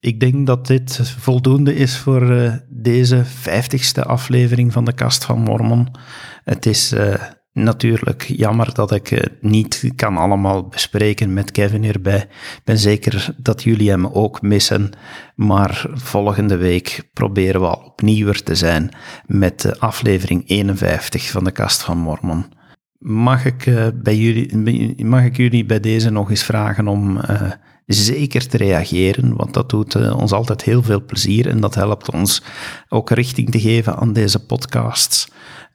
Ik 0.00 0.20
denk 0.20 0.46
dat 0.46 0.66
dit 0.66 1.00
voldoende 1.18 1.74
is 1.74 1.98
voor 1.98 2.30
uh, 2.30 2.54
deze 2.68 3.24
vijftigste 3.24 4.04
aflevering 4.04 4.72
van 4.72 4.84
de 4.84 4.92
Kast 4.92 5.24
van 5.24 5.40
Mormon. 5.40 5.88
Het 6.44 6.66
is 6.66 6.92
uh, 6.92 7.14
natuurlijk 7.56 8.22
jammer 8.22 8.74
dat 8.74 8.92
ik 8.92 9.10
uh, 9.10 9.20
niet 9.40 9.92
kan 9.96 10.16
allemaal 10.16 10.68
bespreken 10.68 11.32
met 11.32 11.50
Kevin 11.50 11.82
hierbij. 11.82 12.18
Ik 12.56 12.60
ben 12.64 12.78
zeker 12.78 13.34
dat 13.36 13.62
jullie 13.62 13.90
hem 13.90 14.06
ook 14.06 14.42
missen. 14.42 14.90
Maar 15.34 15.86
volgende 15.92 16.56
week 16.56 17.08
proberen 17.12 17.60
we 17.60 17.66
al 17.66 17.82
opnieuw 17.84 18.32
te 18.32 18.54
zijn 18.54 18.90
met 19.26 19.60
de 19.60 19.78
aflevering 19.78 20.42
51 20.46 21.30
van 21.30 21.44
de 21.44 21.50
Kast 21.50 21.82
van 21.82 21.98
Mormon. 21.98 22.44
Mag 22.98 23.44
ik, 23.44 23.70
bij 23.94 24.16
jullie, 24.16 25.04
mag 25.04 25.24
ik 25.24 25.36
jullie 25.36 25.66
bij 25.66 25.80
deze 25.80 26.10
nog 26.10 26.30
eens 26.30 26.44
vragen 26.44 26.88
om 26.88 27.20
zeker 27.86 28.48
te 28.48 28.56
reageren, 28.56 29.36
want 29.36 29.54
dat 29.54 29.70
doet 29.70 29.94
uh, 29.94 30.16
ons 30.16 30.32
altijd 30.32 30.62
heel 30.62 30.82
veel 30.82 31.04
plezier 31.04 31.48
en 31.48 31.60
dat 31.60 31.74
helpt 31.74 32.10
ons 32.10 32.42
ook 32.88 33.10
richting 33.10 33.50
te 33.50 33.60
geven 33.60 33.96
aan 33.96 34.12
deze 34.12 34.46
podcasts. 34.46 35.28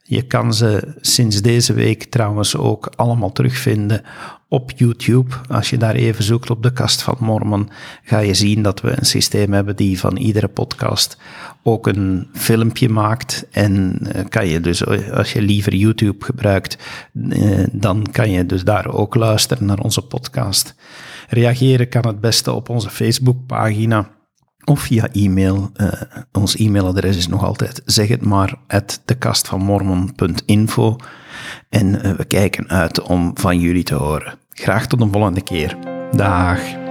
Je 0.04 0.22
kan 0.22 0.54
ze 0.54 0.94
sinds 1.00 1.42
deze 1.42 1.72
week 1.72 2.04
trouwens 2.04 2.56
ook 2.56 2.92
allemaal 2.96 3.32
terugvinden 3.32 4.02
op 4.48 4.70
YouTube. 4.76 5.34
Als 5.48 5.70
je 5.70 5.76
daar 5.76 5.94
even 5.94 6.24
zoekt 6.24 6.50
op 6.50 6.62
de 6.62 6.72
kast 6.72 7.02
van 7.02 7.16
Mormon, 7.18 7.70
ga 8.02 8.18
je 8.18 8.34
zien 8.34 8.62
dat 8.62 8.80
we 8.80 8.98
een 8.98 9.06
systeem 9.06 9.52
hebben 9.52 9.76
die 9.76 9.98
van 9.98 10.16
iedere 10.16 10.48
podcast 10.48 11.16
ook 11.62 11.86
een 11.86 12.28
filmpje 12.32 12.88
maakt. 12.88 13.46
En 13.50 13.98
uh, 14.02 14.24
kan 14.28 14.46
je 14.46 14.60
dus, 14.60 14.86
als 15.12 15.32
je 15.32 15.42
liever 15.42 15.74
YouTube 15.74 16.24
gebruikt, 16.24 16.78
uh, 17.12 17.66
dan 17.72 18.06
kan 18.12 18.30
je 18.30 18.46
dus 18.46 18.64
daar 18.64 18.86
ook 18.94 19.14
luisteren 19.14 19.64
naar 19.64 19.80
onze 19.80 20.02
podcast. 20.02 20.74
Reageren 21.28 21.88
kan 21.88 22.06
het 22.06 22.20
beste 22.20 22.52
op 22.52 22.68
onze 22.68 22.90
Facebookpagina 22.90 24.10
of 24.64 24.80
via 24.80 25.08
e-mail. 25.12 25.70
Uh, 25.76 25.92
ons 26.32 26.56
e-mailadres 26.56 27.16
is 27.16 27.28
nog 27.28 27.44
altijd 27.44 27.82
zeg 27.84 28.08
het 28.08 28.24
maar 28.24 28.54
at 28.66 29.00
dekastvanmormon.info 29.04 30.96
en 31.68 31.86
uh, 31.86 32.12
we 32.12 32.24
kijken 32.24 32.68
uit 32.68 33.02
om 33.02 33.30
van 33.34 33.60
jullie 33.60 33.84
te 33.84 33.94
horen. 33.94 34.38
Graag 34.50 34.86
tot 34.86 35.00
een 35.00 35.12
volgende 35.12 35.42
keer. 35.42 35.76
Dag. 36.12 36.81